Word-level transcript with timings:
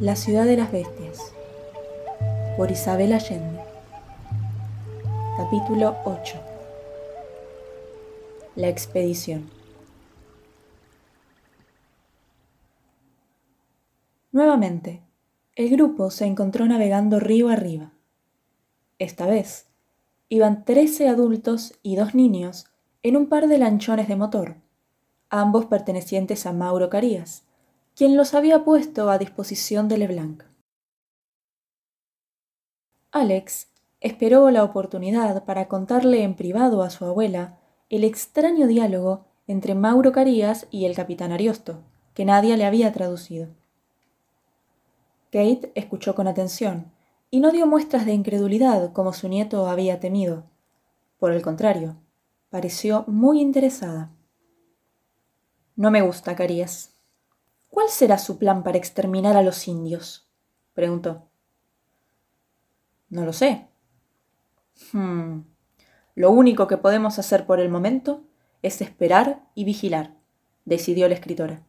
La 0.00 0.14
ciudad 0.14 0.44
de 0.44 0.56
las 0.56 0.70
bestias 0.70 1.18
por 2.56 2.70
Isabel 2.70 3.12
Allende. 3.12 3.58
Capítulo 5.36 5.96
8 6.04 6.38
La 8.54 8.68
expedición. 8.68 9.50
Nuevamente, 14.30 15.02
el 15.56 15.68
grupo 15.70 16.12
se 16.12 16.26
encontró 16.26 16.66
navegando 16.66 17.18
río 17.18 17.48
arriba. 17.48 17.90
Esta 19.00 19.26
vez, 19.26 19.66
iban 20.28 20.64
trece 20.64 21.08
adultos 21.08 21.74
y 21.82 21.96
dos 21.96 22.14
niños 22.14 22.66
en 23.02 23.16
un 23.16 23.28
par 23.28 23.48
de 23.48 23.58
lanchones 23.58 24.06
de 24.06 24.14
motor, 24.14 24.54
ambos 25.28 25.66
pertenecientes 25.66 26.46
a 26.46 26.52
Mauro 26.52 26.88
Carías, 26.88 27.47
quien 27.98 28.16
los 28.16 28.32
había 28.32 28.62
puesto 28.62 29.10
a 29.10 29.18
disposición 29.18 29.88
de 29.88 29.98
Leblanc. 29.98 30.44
Alex 33.10 33.72
esperó 33.98 34.48
la 34.52 34.62
oportunidad 34.62 35.44
para 35.44 35.66
contarle 35.66 36.22
en 36.22 36.36
privado 36.36 36.84
a 36.84 36.90
su 36.90 37.04
abuela 37.04 37.58
el 37.88 38.04
extraño 38.04 38.68
diálogo 38.68 39.24
entre 39.48 39.74
Mauro 39.74 40.12
Carías 40.12 40.68
y 40.70 40.84
el 40.84 40.94
capitán 40.94 41.32
Ariosto, 41.32 41.82
que 42.14 42.24
nadie 42.24 42.56
le 42.56 42.66
había 42.66 42.92
traducido. 42.92 43.48
Kate 45.32 45.72
escuchó 45.74 46.14
con 46.14 46.28
atención 46.28 46.92
y 47.32 47.40
no 47.40 47.50
dio 47.50 47.66
muestras 47.66 48.06
de 48.06 48.12
incredulidad 48.12 48.92
como 48.92 49.12
su 49.12 49.28
nieto 49.28 49.66
había 49.66 49.98
temido. 49.98 50.44
Por 51.18 51.32
el 51.32 51.42
contrario, 51.42 51.96
pareció 52.48 53.02
muy 53.08 53.40
interesada. 53.40 54.12
No 55.74 55.90
me 55.90 56.00
gusta, 56.00 56.36
Carías, 56.36 56.94
¿Cuál 57.68 57.88
será 57.88 58.18
su 58.18 58.38
plan 58.38 58.62
para 58.62 58.78
exterminar 58.78 59.36
a 59.36 59.42
los 59.42 59.68
indios? 59.68 60.28
preguntó. 60.74 61.28
No 63.08 63.24
lo 63.24 63.32
sé. 63.32 63.68
Hmm. 64.92 65.40
Lo 66.14 66.30
único 66.30 66.66
que 66.66 66.76
podemos 66.76 67.18
hacer 67.18 67.46
por 67.46 67.60
el 67.60 67.68
momento 67.68 68.24
es 68.62 68.80
esperar 68.80 69.44
y 69.54 69.64
vigilar, 69.64 70.14
decidió 70.64 71.08
la 71.08 71.14
escritora. 71.14 71.62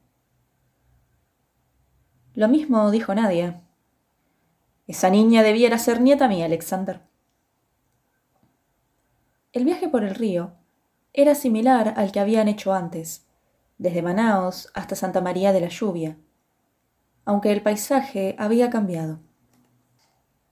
Lo 2.33 2.47
mismo 2.47 2.89
dijo 2.91 3.13
Nadia. 3.13 3.61
Esa 4.87 5.09
niña 5.09 5.43
debiera 5.43 5.77
ser 5.77 6.01
nieta 6.01 6.27
mía, 6.27 6.45
Alexander. 6.45 7.01
El 9.51 9.65
viaje 9.65 9.87
por 9.87 10.03
el 10.03 10.15
río 10.15 10.53
era 11.13 11.35
similar 11.35 11.93
al 11.97 12.11
que 12.11 12.19
habían 12.19 12.47
hecho 12.47 12.73
antes, 12.73 13.27
desde 13.79 14.03
Manaos 14.03 14.69
hasta 14.75 14.95
Santa 14.95 15.21
María 15.21 15.51
de 15.51 15.61
la 15.61 15.69
Lluvia, 15.69 16.17
aunque 17.25 17.51
el 17.51 17.63
paisaje 17.63 18.35
había 18.37 18.69
cambiado. 18.69 19.19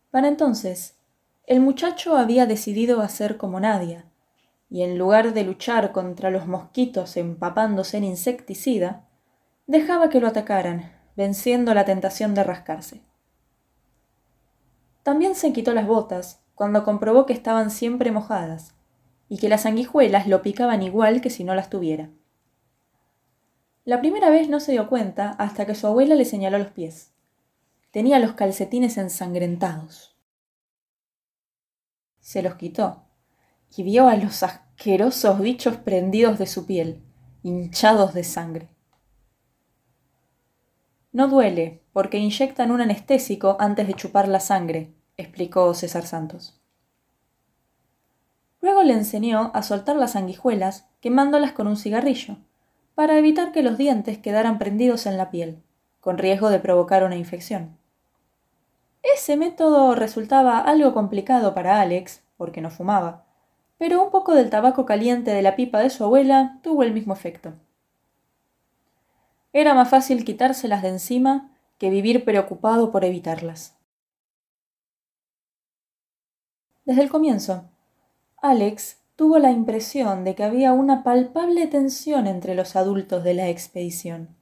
Para 0.09 0.30
entonces, 0.30 0.97
el 1.45 1.59
muchacho 1.59 2.17
había 2.17 2.45
decidido 2.45 3.02
hacer 3.02 3.38
como 3.38 3.59
Nadia, 3.59 4.06
y 4.69 4.81
en 4.81 4.97
lugar 4.97 5.34
de 5.34 5.44
luchar 5.44 5.92
contra 5.92 6.30
los 6.31 6.47
mosquitos 6.47 7.16
empapándose 7.17 7.97
en 7.97 8.06
insecticida, 8.06 9.08
dejaba 9.66 10.09
que 10.09 10.19
lo 10.19 10.28
atacaran, 10.28 10.91
venciendo 11.16 11.73
la 11.73 11.86
tentación 11.86 12.34
de 12.34 12.44
rascarse. 12.44 13.02
También 15.03 15.36
se 15.36 15.53
quitó 15.53 15.73
las 15.73 15.88
botas 15.88 16.41
cuando 16.56 16.84
comprobó 16.84 17.25
que 17.25 17.34
estaban 17.34 17.72
siempre 17.72 18.12
mojadas 18.12 18.75
y 19.30 19.38
que 19.38 19.50
las 19.50 19.62
sanguijuelas 19.62 20.28
lo 20.28 20.41
picaban 20.41 20.81
igual 20.81 21.22
que 21.22 21.30
si 21.30 21.44
no 21.44 21.56
las 21.56 21.69
tuviera. 21.69 22.09
La 23.88 24.02
primera 24.02 24.30
vez 24.30 24.50
no 24.50 24.60
se 24.60 24.74
dio 24.74 24.90
cuenta 24.90 25.30
hasta 25.40 25.66
que 25.66 25.74
su 25.74 25.88
abuela 25.88 26.14
le 26.16 26.26
señaló 26.26 26.58
los 26.60 26.72
pies. 26.72 27.14
Tenía 27.92 28.20
los 28.20 28.34
calcetines 28.34 28.98
ensangrentados. 28.98 30.18
Se 32.20 32.42
los 32.42 32.56
quitó 32.56 33.06
y 33.78 33.84
vio 33.84 34.09
a 34.09 34.18
los 34.18 34.44
asquerosos 34.44 35.40
bichos 35.40 35.78
prendidos 35.78 36.38
de 36.38 36.47
su 36.47 36.66
piel, 36.66 37.02
hinchados 37.44 38.14
de 38.14 38.26
sangre. 38.26 38.68
No 41.14 41.30
duele, 41.30 41.81
porque 41.94 42.18
inyectan 42.18 42.72
un 42.72 42.81
anestésico 42.81 43.56
antes 43.58 43.88
de 43.88 43.94
chupar 43.94 44.28
la 44.28 44.42
sangre, 44.42 44.96
explicó 45.16 45.74
César 45.74 46.06
Santos. 46.06 46.59
Luego 48.59 48.84
le 48.84 48.92
enseñó 48.92 49.50
a 49.53 49.64
soltar 49.64 49.96
las 49.96 50.12
sanguijuelas 50.12 50.90
quemándolas 51.00 51.53
con 51.53 51.68
un 51.68 51.78
cigarrillo 51.78 52.36
para 52.97 53.19
evitar 53.19 53.52
que 53.52 53.62
los 53.62 53.78
dientes 53.78 54.18
quedaran 54.18 54.58
prendidos 54.58 55.06
en 55.06 55.18
la 55.18 55.30
piel, 55.30 55.62
con 56.00 56.18
riesgo 56.18 56.50
de 56.50 56.59
provocar 56.59 57.03
una 57.03 57.16
infección. 57.16 57.78
Ese 59.03 59.38
método 59.38 59.94
resultaba 59.94 60.58
algo 60.58 60.96
complicado 60.96 61.53
para 61.53 61.80
Alex, 61.80 62.24
porque 62.38 62.59
no 62.59 62.72
fumaba, 62.72 63.24
pero 63.78 64.03
un 64.03 64.09
poco 64.09 64.34
del 64.34 64.50
tabaco 64.50 64.88
caliente 64.88 65.30
de 65.30 65.44
la 65.44 65.56
pipa 65.56 65.78
de 65.78 65.91
su 65.91 66.03
abuela 66.03 66.59
tuvo 66.63 66.81
el 66.81 66.91
mismo 66.91 67.13
efecto. 67.13 67.53
Era 69.53 69.75
más 69.75 69.91
fácil 69.91 70.25
quitárselas 70.25 70.81
de 70.81 70.90
encima 70.90 71.52
que 71.78 71.91
vivir 71.91 72.25
preocupado 72.25 72.91
por 72.91 73.06
evitarlas. 73.06 73.78
Desde 76.84 77.03
el 77.03 77.09
comienzo, 77.09 77.69
Alex 78.41 78.97
tuvo 79.17 79.39
la 79.39 79.51
impresión 79.51 80.23
de 80.23 80.35
que 80.35 80.44
había 80.44 80.73
una 80.73 81.03
palpable 81.03 81.66
tensión 81.66 82.28
entre 82.28 82.53
los 82.53 82.75
adultos 82.75 83.23
de 83.23 83.33
la 83.33 83.50
expedición. 83.50 84.38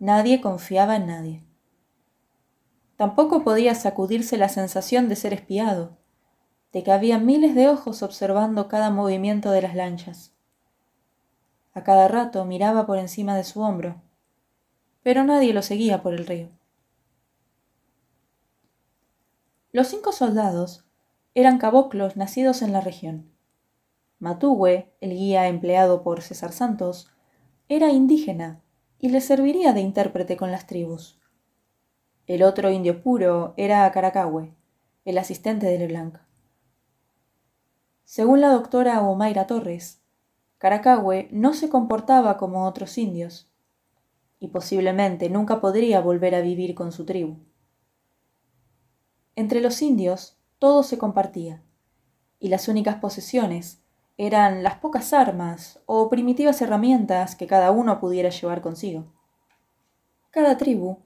Nadie 0.00 0.40
confiaba 0.40 0.96
en 0.96 1.06
nadie. 1.06 1.44
Tampoco 2.96 3.44
podía 3.44 3.76
sacudirse 3.76 4.36
la 4.38 4.48
sensación 4.48 5.08
de 5.08 5.14
ser 5.14 5.32
espiado, 5.32 5.96
de 6.72 6.82
que 6.82 6.90
había 6.90 7.18
miles 7.18 7.54
de 7.54 7.68
ojos 7.68 8.02
observando 8.02 8.66
cada 8.66 8.90
movimiento 8.90 9.52
de 9.52 9.62
las 9.62 9.76
lanchas. 9.76 10.32
A 11.74 11.84
cada 11.84 12.08
rato 12.08 12.44
miraba 12.44 12.86
por 12.86 12.98
encima 12.98 13.36
de 13.36 13.44
su 13.44 13.60
hombro, 13.60 14.02
pero 15.04 15.22
nadie 15.22 15.54
lo 15.54 15.62
seguía 15.62 16.02
por 16.02 16.12
el 16.12 16.26
río. 16.26 16.48
Los 19.70 19.86
cinco 19.86 20.10
soldados 20.10 20.84
eran 21.36 21.58
caboclos 21.58 22.16
nacidos 22.16 22.60
en 22.60 22.72
la 22.72 22.80
región. 22.80 23.33
Matúgue, 24.18 24.92
el 25.00 25.10
guía 25.10 25.48
empleado 25.48 26.02
por 26.02 26.22
César 26.22 26.52
Santos, 26.52 27.10
era 27.68 27.90
indígena 27.90 28.62
y 28.98 29.08
le 29.08 29.20
serviría 29.20 29.72
de 29.72 29.80
intérprete 29.80 30.36
con 30.36 30.50
las 30.50 30.66
tribus. 30.66 31.20
El 32.26 32.42
otro 32.42 32.70
indio 32.70 33.02
puro 33.02 33.54
era 33.56 33.90
Caracahue, 33.92 34.54
el 35.04 35.18
asistente 35.18 35.66
de 35.66 35.78
Leblanc. 35.78 36.18
Según 38.04 38.40
la 38.40 38.48
doctora 38.48 39.02
Omaira 39.02 39.46
Torres, 39.46 40.02
Caracahue 40.58 41.28
no 41.30 41.52
se 41.52 41.68
comportaba 41.68 42.38
como 42.38 42.66
otros 42.66 42.96
indios 42.96 43.50
y 44.40 44.48
posiblemente 44.48 45.28
nunca 45.28 45.60
podría 45.60 46.00
volver 46.00 46.34
a 46.34 46.40
vivir 46.40 46.74
con 46.74 46.92
su 46.92 47.04
tribu. 47.04 47.36
Entre 49.36 49.60
los 49.60 49.82
indios 49.82 50.38
todo 50.58 50.82
se 50.82 50.96
compartía 50.96 51.62
y 52.38 52.48
las 52.48 52.68
únicas 52.68 52.96
posesiones 52.96 53.83
eran 54.16 54.62
las 54.62 54.76
pocas 54.76 55.12
armas 55.12 55.80
o 55.86 56.08
primitivas 56.08 56.62
herramientas 56.62 57.34
que 57.34 57.46
cada 57.46 57.72
uno 57.72 57.98
pudiera 57.98 58.30
llevar 58.30 58.60
consigo. 58.60 59.06
Cada 60.30 60.56
tribu 60.56 60.98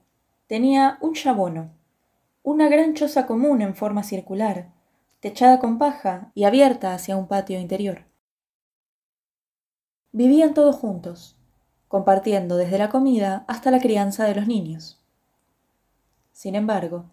tenía 0.47 0.97
un 1.01 1.13
chabono, 1.13 1.71
una 2.43 2.69
gran 2.69 2.93
choza 2.93 3.25
común 3.25 3.61
en 3.61 3.75
forma 3.75 4.03
circular, 4.03 4.71
techada 5.19 5.59
con 5.59 5.79
paja 5.79 6.31
y 6.35 6.43
abierta 6.43 6.93
hacia 6.93 7.17
un 7.17 7.27
patio 7.27 7.59
interior. 7.59 8.05
Vivían 10.11 10.53
todos 10.53 10.75
juntos, 10.75 11.35
compartiendo 11.87 12.57
desde 12.57 12.77
la 12.77 12.89
comida 12.89 13.43
hasta 13.47 13.71
la 13.71 13.79
crianza 13.79 14.25
de 14.25 14.35
los 14.35 14.47
niños. 14.47 15.03
Sin 16.31 16.55
embargo, 16.55 17.05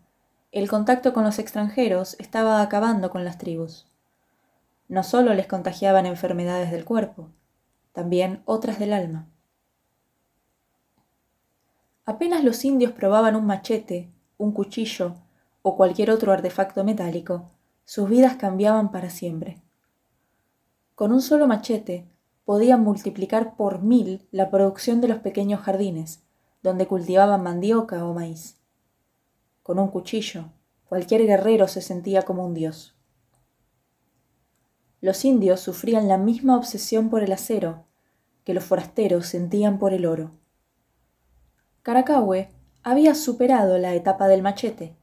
el 0.52 0.68
contacto 0.68 1.12
con 1.12 1.24
los 1.24 1.38
extranjeros 1.38 2.16
estaba 2.18 2.62
acabando 2.62 3.10
con 3.10 3.24
las 3.24 3.38
tribus 3.38 3.86
no 4.88 5.02
solo 5.02 5.34
les 5.34 5.46
contagiaban 5.46 6.06
enfermedades 6.06 6.70
del 6.70 6.84
cuerpo, 6.84 7.30
también 7.92 8.42
otras 8.44 8.78
del 8.78 8.92
alma. 8.92 9.28
Apenas 12.04 12.44
los 12.44 12.64
indios 12.64 12.92
probaban 12.92 13.34
un 13.34 13.46
machete, 13.46 14.10
un 14.38 14.52
cuchillo 14.52 15.16
o 15.62 15.76
cualquier 15.76 16.10
otro 16.10 16.32
artefacto 16.32 16.84
metálico, 16.84 17.50
sus 17.84 18.08
vidas 18.08 18.36
cambiaban 18.36 18.90
para 18.92 19.10
siempre. 19.10 19.60
Con 20.94 21.12
un 21.12 21.20
solo 21.20 21.46
machete 21.46 22.06
podían 22.44 22.82
multiplicar 22.82 23.56
por 23.56 23.82
mil 23.82 24.26
la 24.30 24.50
producción 24.50 25.00
de 25.00 25.08
los 25.08 25.18
pequeños 25.18 25.60
jardines, 25.60 26.22
donde 26.62 26.86
cultivaban 26.86 27.42
mandioca 27.42 28.04
o 28.04 28.14
maíz. 28.14 28.56
Con 29.62 29.78
un 29.78 29.88
cuchillo, 29.88 30.46
cualquier 30.88 31.26
guerrero 31.26 31.66
se 31.68 31.82
sentía 31.82 32.22
como 32.22 32.46
un 32.46 32.54
dios. 32.54 32.95
Los 35.00 35.24
indios 35.24 35.60
sufrían 35.60 36.08
la 36.08 36.18
misma 36.18 36.56
obsesión 36.56 37.10
por 37.10 37.22
el 37.22 37.32
acero 37.32 37.84
que 38.44 38.54
los 38.54 38.64
forasteros 38.64 39.26
sentían 39.26 39.78
por 39.78 39.92
el 39.92 40.06
oro. 40.06 40.30
Caracahue 41.82 42.50
había 42.84 43.16
superado 43.16 43.76
la 43.76 43.94
etapa 43.94 44.28
del 44.28 44.42
machete 44.42 44.96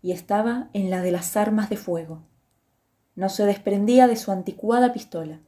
y 0.00 0.12
estaba 0.12 0.70
en 0.72 0.88
la 0.88 1.02
de 1.02 1.10
las 1.10 1.36
armas 1.36 1.68
de 1.68 1.76
fuego. 1.76 2.22
No 3.16 3.28
se 3.28 3.44
desprendía 3.44 4.06
de 4.06 4.14
su 4.14 4.30
anticuada 4.30 4.92
pistola. 4.92 5.40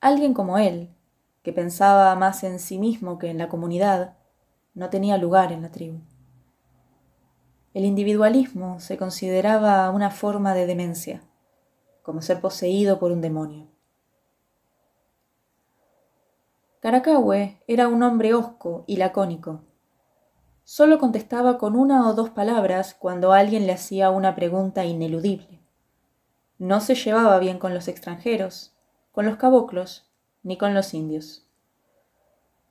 Alguien 0.00 0.32
como 0.32 0.56
él, 0.56 0.94
que 1.42 1.52
pensaba 1.52 2.14
más 2.14 2.42
en 2.42 2.58
sí 2.58 2.78
mismo 2.78 3.18
que 3.18 3.28
en 3.28 3.36
la 3.36 3.50
comunidad, 3.50 4.16
no 4.72 4.88
tenía 4.88 5.18
lugar 5.18 5.52
en 5.52 5.60
la 5.60 5.70
tribu. 5.70 5.98
El 7.74 7.84
individualismo 7.84 8.80
se 8.80 8.96
consideraba 8.96 9.90
una 9.90 10.10
forma 10.10 10.54
de 10.54 10.66
demencia, 10.66 11.22
como 12.08 12.22
ser 12.22 12.40
poseído 12.40 12.98
por 12.98 13.12
un 13.12 13.20
demonio. 13.20 13.66
Caracahue 16.80 17.60
era 17.66 17.86
un 17.86 18.02
hombre 18.02 18.32
hosco 18.32 18.84
y 18.86 18.96
lacónico. 18.96 19.60
Solo 20.64 20.98
contestaba 20.98 21.58
con 21.58 21.76
una 21.76 22.08
o 22.08 22.14
dos 22.14 22.30
palabras 22.30 22.96
cuando 22.98 23.34
alguien 23.34 23.66
le 23.66 23.74
hacía 23.74 24.08
una 24.08 24.34
pregunta 24.34 24.86
ineludible. 24.86 25.60
No 26.56 26.80
se 26.80 26.94
llevaba 26.94 27.38
bien 27.40 27.58
con 27.58 27.74
los 27.74 27.88
extranjeros, 27.88 28.72
con 29.12 29.26
los 29.26 29.36
caboclos, 29.36 30.10
ni 30.42 30.56
con 30.56 30.72
los 30.72 30.94
indios. 30.94 31.46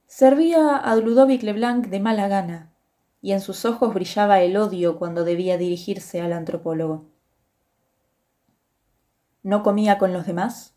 Servía 0.08 0.78
a 0.78 0.96
Ludovic 0.96 1.44
Leblanc 1.44 1.90
de 1.90 2.00
mala 2.00 2.28
gana, 2.28 2.74
y 3.22 3.34
en 3.34 3.42
sus 3.42 3.66
ojos 3.66 3.94
brillaba 3.94 4.42
el 4.42 4.58
odio 4.58 4.98
cuando 4.98 5.24
debía 5.24 5.60
dirigirse 5.60 6.22
al 6.22 6.34
antropólogo. 6.34 7.17
No 9.48 9.64
comía 9.64 9.98
con 9.98 10.12
los 10.12 10.28
demás, 10.28 10.76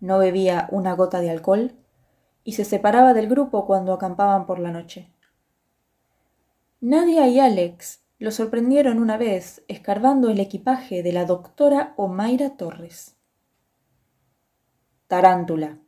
no 0.00 0.18
bebía 0.18 0.66
una 0.72 0.94
gota 0.94 1.20
de 1.20 1.30
alcohol, 1.30 1.76
y 2.42 2.54
se 2.54 2.64
separaba 2.64 3.14
del 3.14 3.28
grupo 3.28 3.66
cuando 3.66 3.92
acampaban 3.92 4.46
por 4.46 4.58
la 4.58 4.72
noche. 4.72 5.14
Nadia 6.80 7.28
y 7.28 7.38
Alex 7.38 8.02
lo 8.18 8.32
sorprendieron 8.32 8.98
una 8.98 9.16
vez 9.16 9.62
escarbando 9.68 10.28
el 10.28 10.40
equipaje 10.40 11.04
de 11.04 11.12
la 11.12 11.24
doctora 11.24 11.94
Omaira 11.96 12.56
Torres. 12.56 13.14
Tarántula, 15.06 15.78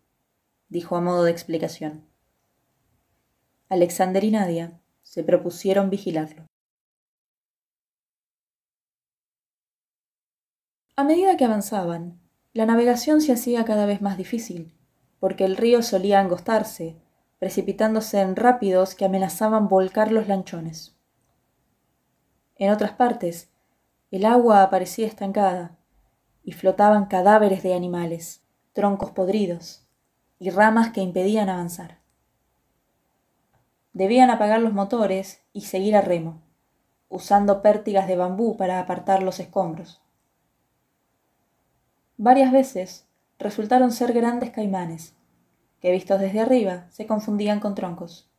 dijo 0.69 0.95
a 0.95 1.01
modo 1.01 1.25
de 1.25 1.33
explicación. 1.33 2.07
Alexander 3.69 4.23
y 4.23 4.31
Nadia 4.31 4.81
se 5.03 5.25
propusieron 5.25 5.91
vigilarlo. 5.91 6.47
A 11.03 11.05
medida 11.05 11.37
que 11.37 11.45
avanzaban, 11.45 12.21
la 12.53 12.65
navegación 12.65 13.21
se 13.21 13.33
hacía 13.33 13.65
cada 13.65 13.87
vez 13.87 14.03
más 14.03 14.17
difícil 14.17 14.73
porque 15.19 15.45
el 15.45 15.57
río 15.57 15.83
solía 15.83 16.21
angostarse, 16.21 16.95
precipitándose 17.41 18.21
en 18.21 18.37
rápidos 18.37 18.95
que 18.95 19.05
amenazaban 19.05 19.67
volcar 19.67 20.13
los 20.13 20.29
lanchones. 20.29 20.95
En 22.55 22.71
otras 22.71 22.93
partes, 22.93 23.51
el 24.13 24.25
agua 24.25 24.63
aparecía 24.63 25.09
estancada 25.09 25.77
y 26.45 26.53
flotaban 26.53 27.07
cadáveres 27.07 27.65
de 27.65 27.75
animales, 27.75 28.45
troncos 28.73 29.11
podridos 29.11 29.85
y 30.39 30.51
ramas 30.51 30.93
que 30.93 31.01
impedían 31.01 31.49
avanzar. 31.49 31.99
Debían 33.93 34.31
apagar 34.31 34.61
los 34.61 34.73
motores 34.73 35.43
y 35.53 35.63
seguir 35.63 35.97
a 35.97 36.01
remo, 36.01 36.43
usando 37.09 37.61
pértigas 37.61 38.07
de 38.07 38.15
bambú 38.15 38.57
para 38.57 38.79
apartar 38.79 39.25
los 39.25 39.41
escombros. 39.41 40.02
Varias 42.25 42.53
veces 42.53 43.05
resultaron 43.41 43.91
ser 43.91 44.13
grandes 44.13 44.51
caimanes, 44.51 45.17
que 45.81 45.91
vistos 45.91 46.21
desde 46.21 46.39
arriba 46.39 46.87
se 46.93 47.05
confundían 47.05 47.59
con 47.59 47.75
troncos. 47.75 48.31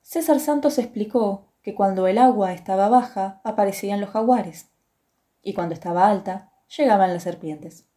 César 0.00 0.38
Santos 0.38 0.78
explicó 0.78 1.48
que 1.62 1.74
cuando 1.74 2.06
el 2.06 2.18
agua 2.18 2.52
estaba 2.52 2.88
baja 2.88 3.40
aparecían 3.42 4.00
los 4.00 4.10
jaguares, 4.10 4.70
y 5.42 5.54
cuando 5.54 5.74
estaba 5.74 6.08
alta 6.08 6.52
llegaban 6.68 7.12
las 7.12 7.24
serpientes. 7.24 7.88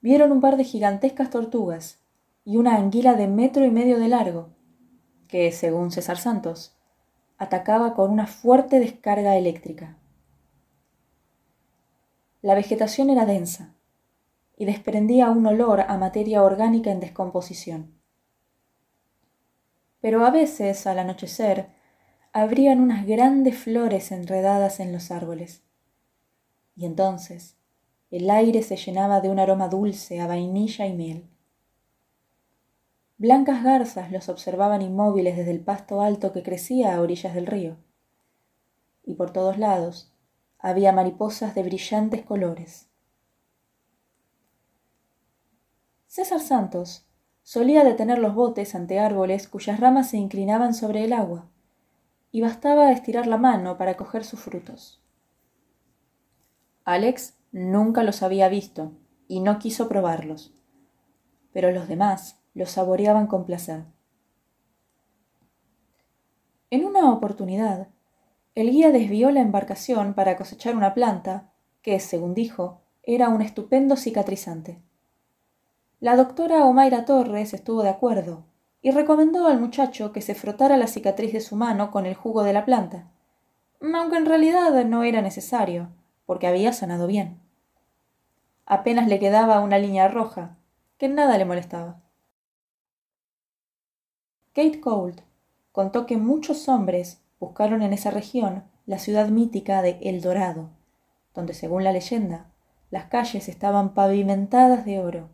Vieron 0.00 0.30
un 0.30 0.40
par 0.40 0.56
de 0.56 0.62
gigantescas 0.62 1.30
tortugas 1.30 1.98
y 2.44 2.56
una 2.56 2.76
anguila 2.76 3.14
de 3.14 3.26
metro 3.26 3.64
y 3.64 3.72
medio 3.72 3.98
de 3.98 4.06
largo, 4.06 4.50
que, 5.26 5.50
según 5.50 5.90
César 5.90 6.18
Santos, 6.18 6.76
atacaba 7.36 7.94
con 7.94 8.12
una 8.12 8.28
fuerte 8.28 8.78
descarga 8.78 9.36
eléctrica. 9.36 9.96
La 12.46 12.54
vegetación 12.54 13.10
era 13.10 13.26
densa 13.26 13.74
y 14.56 14.66
desprendía 14.66 15.30
un 15.30 15.44
olor 15.48 15.80
a 15.80 15.96
materia 15.96 16.44
orgánica 16.44 16.92
en 16.92 17.00
descomposición. 17.00 17.98
Pero 20.00 20.24
a 20.24 20.30
veces, 20.30 20.86
al 20.86 21.00
anochecer, 21.00 21.70
abrían 22.32 22.80
unas 22.80 23.04
grandes 23.04 23.58
flores 23.58 24.12
enredadas 24.12 24.78
en 24.78 24.92
los 24.92 25.10
árboles. 25.10 25.64
Y 26.76 26.86
entonces 26.86 27.56
el 28.12 28.30
aire 28.30 28.62
se 28.62 28.76
llenaba 28.76 29.20
de 29.20 29.28
un 29.28 29.40
aroma 29.40 29.66
dulce 29.66 30.20
a 30.20 30.28
vainilla 30.28 30.86
y 30.86 30.92
miel. 30.92 31.28
Blancas 33.18 33.64
garzas 33.64 34.12
los 34.12 34.28
observaban 34.28 34.82
inmóviles 34.82 35.36
desde 35.36 35.50
el 35.50 35.64
pasto 35.64 36.00
alto 36.00 36.32
que 36.32 36.44
crecía 36.44 36.94
a 36.94 37.00
orillas 37.00 37.34
del 37.34 37.48
río. 37.48 37.76
Y 39.02 39.14
por 39.14 39.32
todos 39.32 39.58
lados 39.58 40.15
había 40.58 40.92
mariposas 40.92 41.54
de 41.54 41.62
brillantes 41.62 42.24
colores. 42.24 42.88
César 46.06 46.40
Santos 46.40 47.06
solía 47.42 47.84
detener 47.84 48.18
los 48.18 48.34
botes 48.34 48.74
ante 48.74 48.98
árboles 48.98 49.48
cuyas 49.48 49.78
ramas 49.80 50.10
se 50.10 50.16
inclinaban 50.16 50.74
sobre 50.74 51.04
el 51.04 51.12
agua, 51.12 51.48
y 52.30 52.40
bastaba 52.40 52.90
estirar 52.90 53.26
la 53.26 53.36
mano 53.36 53.78
para 53.78 53.96
coger 53.96 54.24
sus 54.24 54.40
frutos. 54.40 55.02
Alex 56.84 57.36
nunca 57.52 58.02
los 58.02 58.22
había 58.22 58.48
visto 58.48 58.92
y 59.28 59.40
no 59.40 59.58
quiso 59.58 59.88
probarlos, 59.88 60.54
pero 61.52 61.70
los 61.70 61.88
demás 61.88 62.38
los 62.54 62.70
saboreaban 62.70 63.26
con 63.26 63.44
placer. 63.44 63.84
En 66.70 66.84
una 66.84 67.12
oportunidad, 67.12 67.88
el 68.56 68.70
guía 68.70 68.90
desvió 68.90 69.30
la 69.30 69.42
embarcación 69.42 70.14
para 70.14 70.38
cosechar 70.38 70.74
una 70.74 70.94
planta 70.94 71.50
que, 71.82 72.00
según 72.00 72.32
dijo, 72.32 72.80
era 73.02 73.28
un 73.28 73.42
estupendo 73.42 73.96
cicatrizante. 73.96 74.80
La 76.00 76.16
doctora 76.16 76.64
Omaira 76.64 77.04
Torres 77.04 77.52
estuvo 77.52 77.82
de 77.82 77.90
acuerdo 77.90 78.44
y 78.80 78.92
recomendó 78.92 79.46
al 79.46 79.60
muchacho 79.60 80.10
que 80.10 80.22
se 80.22 80.34
frotara 80.34 80.78
la 80.78 80.86
cicatriz 80.86 81.34
de 81.34 81.42
su 81.42 81.54
mano 81.54 81.90
con 81.90 82.06
el 82.06 82.14
jugo 82.14 82.44
de 82.44 82.54
la 82.54 82.64
planta, 82.64 83.10
aunque 83.82 84.16
en 84.16 84.24
realidad 84.24 84.84
no 84.86 85.02
era 85.02 85.20
necesario, 85.20 85.90
porque 86.24 86.46
había 86.46 86.72
sanado 86.72 87.06
bien. 87.06 87.38
Apenas 88.64 89.06
le 89.06 89.18
quedaba 89.18 89.60
una 89.60 89.78
línea 89.78 90.08
roja, 90.08 90.56
que 90.96 91.08
nada 91.10 91.36
le 91.36 91.44
molestaba. 91.44 92.00
Kate 94.54 94.80
Colt 94.80 95.20
contó 95.72 96.06
que 96.06 96.16
muchos 96.16 96.70
hombres 96.70 97.20
buscaron 97.38 97.82
en 97.82 97.92
esa 97.92 98.10
región 98.10 98.64
la 98.86 98.98
ciudad 98.98 99.28
mítica 99.28 99.82
de 99.82 99.98
El 100.02 100.20
Dorado, 100.20 100.70
donde 101.34 101.54
según 101.54 101.84
la 101.84 101.92
leyenda 101.92 102.46
las 102.90 103.06
calles 103.06 103.48
estaban 103.48 103.94
pavimentadas 103.94 104.84
de 104.84 105.00
oro 105.00 105.28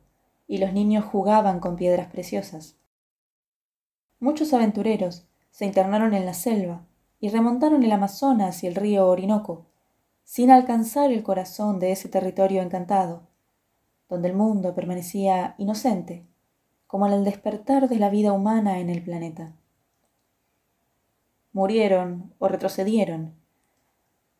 y 0.48 0.58
los 0.58 0.72
niños 0.72 1.04
jugaban 1.04 1.60
con 1.60 1.76
piedras 1.76 2.08
preciosas. 2.08 2.76
Muchos 4.18 4.52
aventureros 4.52 5.26
se 5.50 5.66
internaron 5.66 6.14
en 6.14 6.24
la 6.24 6.34
selva 6.34 6.86
y 7.20 7.28
remontaron 7.28 7.82
el 7.82 7.92
Amazonas 7.92 8.64
y 8.64 8.66
el 8.66 8.74
río 8.74 9.06
Orinoco, 9.06 9.66
sin 10.24 10.50
alcanzar 10.50 11.12
el 11.12 11.22
corazón 11.22 11.78
de 11.78 11.92
ese 11.92 12.08
territorio 12.08 12.62
encantado, 12.62 13.28
donde 14.08 14.28
el 14.28 14.34
mundo 14.34 14.74
permanecía 14.74 15.54
inocente, 15.58 16.26
como 16.86 17.06
en 17.06 17.12
el 17.12 17.24
despertar 17.24 17.88
de 17.88 17.96
la 17.96 18.10
vida 18.10 18.32
humana 18.32 18.80
en 18.80 18.90
el 18.90 19.02
planeta 19.02 19.54
murieron 21.52 22.34
o 22.38 22.48
retrocedieron, 22.48 23.34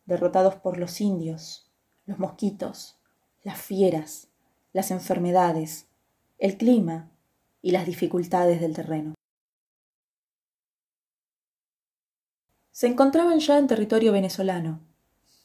derrotados 0.05 0.55
por 0.55 0.77
los 0.77 0.99
indios, 1.01 1.71
los 2.05 2.19
mosquitos, 2.19 2.99
las 3.43 3.61
fieras, 3.61 4.27
las 4.73 4.91
enfermedades, 4.91 5.87
el 6.39 6.57
clima 6.57 7.11
y 7.61 7.71
las 7.71 7.85
dificultades 7.85 8.59
del 8.59 8.73
terreno. 8.73 9.13
Se 12.71 12.87
encontraban 12.87 13.39
ya 13.39 13.57
en 13.59 13.67
territorio 13.67 14.11
venezolano, 14.11 14.81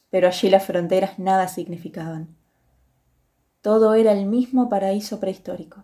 pero 0.09 0.27
allí 0.27 0.49
las 0.49 0.65
fronteras 0.65 1.19
nada 1.19 1.47
significaban. 1.47 2.35
Todo 3.61 3.93
era 3.93 4.11
el 4.13 4.25
mismo 4.25 4.67
paraíso 4.67 5.19
prehistórico. 5.19 5.83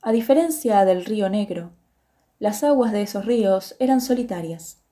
A 0.00 0.12
diferencia 0.12 0.84
del 0.84 1.04
río 1.04 1.28
Negro, 1.28 1.72
las 2.42 2.64
aguas 2.64 2.90
de 2.90 3.02
esos 3.02 3.24
ríos 3.24 3.76
eran 3.78 4.00
solitarias. 4.00 4.82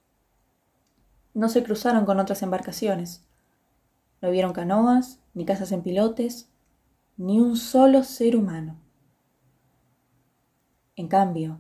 No 1.35 1.49
se 1.49 1.64
cruzaron 1.64 2.07
con 2.07 2.21
otras 2.21 2.45
embarcaciones. 2.45 3.25
No 4.23 4.30
vieron 4.30 4.52
canoas, 4.52 5.19
ni 5.35 5.45
casas 5.45 5.73
en 5.73 5.83
pilotes, 5.83 6.49
ni 7.16 7.40
un 7.40 7.57
solo 7.57 8.04
ser 8.04 8.37
humano. 8.37 8.78
En 10.95 11.09
cambio, 11.09 11.59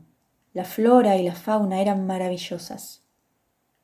La 0.52 0.64
flora 0.64 1.16
y 1.16 1.24
la 1.24 1.34
fauna 1.34 1.80
eran 1.80 2.06
maravillosas. 2.06 3.02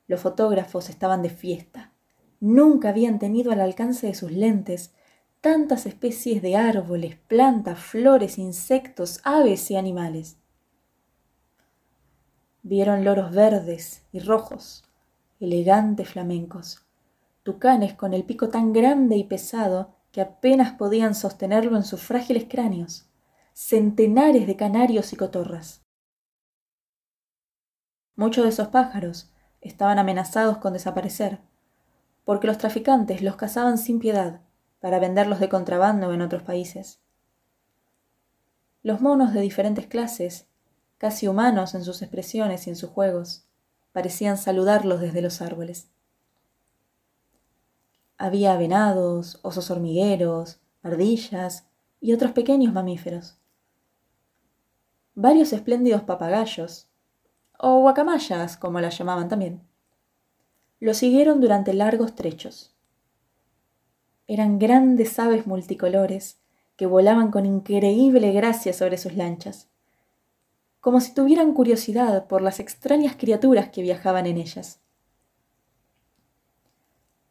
Los 0.06 0.20
fotógrafos 0.20 0.88
estaban 0.88 1.22
de 1.22 1.30
fiesta. 1.30 1.90
Nunca 2.38 2.90
habían 2.90 3.18
tenido 3.18 3.50
al 3.50 3.60
alcance 3.60 4.06
de 4.06 4.14
sus 4.14 4.30
lentes 4.30 4.94
tantas 5.40 5.86
especies 5.86 6.40
de 6.40 6.54
árboles, 6.54 7.16
plantas, 7.26 7.80
flores, 7.80 8.38
insectos, 8.38 9.20
aves 9.24 9.72
y 9.72 9.76
animales. 9.76 10.36
Vieron 12.68 13.04
loros 13.04 13.30
verdes 13.30 14.02
y 14.10 14.18
rojos, 14.18 14.82
elegantes 15.38 16.08
flamencos, 16.08 16.84
tucanes 17.44 17.94
con 17.94 18.12
el 18.12 18.24
pico 18.24 18.48
tan 18.48 18.72
grande 18.72 19.16
y 19.16 19.22
pesado 19.22 19.94
que 20.10 20.20
apenas 20.20 20.72
podían 20.72 21.14
sostenerlo 21.14 21.76
en 21.76 21.84
sus 21.84 22.02
frágiles 22.02 22.46
cráneos, 22.50 23.08
centenares 23.52 24.48
de 24.48 24.56
canarios 24.56 25.12
y 25.12 25.16
cotorras. 25.16 25.84
Muchos 28.16 28.42
de 28.42 28.50
esos 28.50 28.66
pájaros 28.66 29.30
estaban 29.60 30.00
amenazados 30.00 30.58
con 30.58 30.72
desaparecer, 30.72 31.38
porque 32.24 32.48
los 32.48 32.58
traficantes 32.58 33.22
los 33.22 33.36
cazaban 33.36 33.78
sin 33.78 34.00
piedad 34.00 34.40
para 34.80 34.98
venderlos 34.98 35.38
de 35.38 35.48
contrabando 35.48 36.12
en 36.12 36.20
otros 36.20 36.42
países. 36.42 36.98
Los 38.82 39.00
monos 39.00 39.32
de 39.32 39.40
diferentes 39.40 39.86
clases, 39.86 40.48
casi 40.98 41.28
humanos 41.28 41.74
en 41.74 41.84
sus 41.84 42.02
expresiones 42.02 42.66
y 42.66 42.70
en 42.70 42.76
sus 42.76 42.90
juegos, 42.90 43.44
parecían 43.92 44.38
saludarlos 44.38 45.00
desde 45.00 45.22
los 45.22 45.40
árboles. 45.40 45.88
Había 48.18 48.56
venados, 48.56 49.38
osos 49.42 49.70
hormigueros, 49.70 50.58
ardillas 50.82 51.66
y 52.00 52.12
otros 52.12 52.32
pequeños 52.32 52.72
mamíferos. 52.72 53.36
Varios 55.14 55.52
espléndidos 55.52 56.02
papagayos, 56.02 56.88
o 57.58 57.80
guacamayas, 57.80 58.56
como 58.56 58.80
las 58.80 58.98
llamaban 58.98 59.28
también, 59.28 59.62
lo 60.78 60.92
siguieron 60.92 61.40
durante 61.40 61.72
largos 61.72 62.14
trechos. 62.14 62.74
Eran 64.26 64.58
grandes 64.58 65.18
aves 65.18 65.46
multicolores 65.46 66.38
que 66.76 66.86
volaban 66.86 67.30
con 67.30 67.46
increíble 67.46 68.32
gracia 68.32 68.72
sobre 68.72 68.98
sus 68.98 69.14
lanchas, 69.14 69.68
como 70.86 71.00
si 71.00 71.12
tuvieran 71.14 71.52
curiosidad 71.52 72.28
por 72.28 72.42
las 72.42 72.60
extrañas 72.60 73.16
criaturas 73.16 73.70
que 73.70 73.82
viajaban 73.82 74.24
en 74.26 74.36
ellas. 74.36 74.78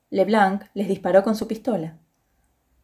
Leblanc 0.09 0.63
les 0.74 0.89
disparó 0.89 1.24
con 1.24 1.38
su 1.38 1.47
pistola, 1.47 1.97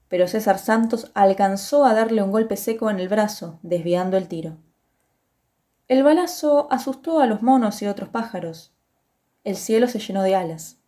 pero 0.08 0.30
César 0.30 0.60
Santos 0.60 1.12
alcanzó 1.14 1.84
a 1.84 1.94
darle 1.94 2.24
un 2.24 2.32
golpe 2.32 2.56
seco 2.56 2.90
en 2.90 3.02
el 3.02 3.10
brazo, 3.10 3.60
desviando 3.64 4.16
el 4.16 4.30
tiro. 4.30 4.60
El 5.90 6.04
balazo 6.04 6.72
asustó 6.72 7.20
a 7.20 7.26
los 7.26 7.42
monos 7.42 7.82
y 7.82 7.88
otros 7.88 8.08
pájaros. 8.08 8.74
El 9.44 9.58
cielo 9.58 9.90
se 9.90 10.00
llenó 10.00 10.24
de 10.24 10.36
alas. 10.36 10.80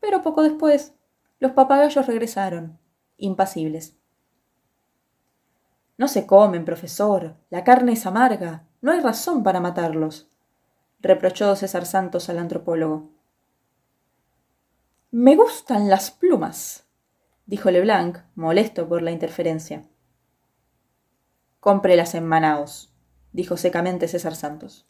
Pero 0.00 0.24
poco 0.24 0.42
después, 0.42 0.94
los 1.38 1.52
papagayos 1.52 2.04
regresaron, 2.04 2.80
impasibles. 3.16 3.99
No 6.00 6.08
se 6.08 6.26
comen, 6.26 6.64
profesor. 6.64 7.36
La 7.50 7.62
carne 7.62 7.92
es 7.92 8.06
amarga. 8.06 8.66
No 8.80 8.90
hay 8.90 9.00
razón 9.00 9.42
para 9.42 9.60
matarlos, 9.60 10.30
reprochó 10.98 11.54
César 11.56 11.84
Santos 11.84 12.30
al 12.30 12.38
antropólogo. 12.38 13.10
Me 15.10 15.36
gustan 15.36 15.90
las 15.90 16.10
plumas, 16.10 16.86
dijo 17.44 17.70
Leblanc, 17.70 18.16
molesto 18.34 18.88
por 18.88 19.02
la 19.02 19.10
interferencia. 19.10 19.84
Cómprelas 21.60 22.14
en 22.14 22.26
Manaos, 22.26 22.94
dijo 23.32 23.58
secamente 23.58 24.08
César 24.08 24.34
Santos. 24.34 24.88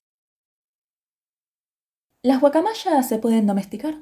¿Las 2.22 2.40
guacamayas 2.40 3.08
se 3.08 3.18
pueden 3.18 3.48
domesticar? 3.48 3.96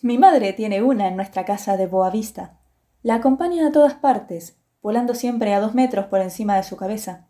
Mi 0.00 0.16
madre 0.16 0.54
tiene 0.54 0.82
una 0.82 1.06
en 1.06 1.16
nuestra 1.16 1.44
casa 1.44 1.76
de 1.76 1.86
Boavista. 1.86 2.62
La 3.02 3.16
acompaña 3.16 3.66
a 3.66 3.72
todas 3.72 3.92
partes, 3.92 4.59
volando 4.82 5.14
siempre 5.14 5.54
a 5.54 5.60
dos 5.60 5.74
metros 5.74 6.06
por 6.06 6.20
encima 6.20 6.56
de 6.56 6.62
su 6.62 6.76
cabeza. 6.76 7.26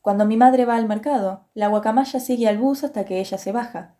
Cuando 0.00 0.24
mi 0.24 0.36
madre 0.36 0.64
va 0.64 0.76
al 0.76 0.86
mercado, 0.86 1.46
la 1.54 1.68
guacamaya 1.68 2.20
sigue 2.20 2.48
al 2.48 2.58
bus 2.58 2.84
hasta 2.84 3.04
que 3.04 3.18
ella 3.18 3.38
se 3.38 3.52
baja. 3.52 3.94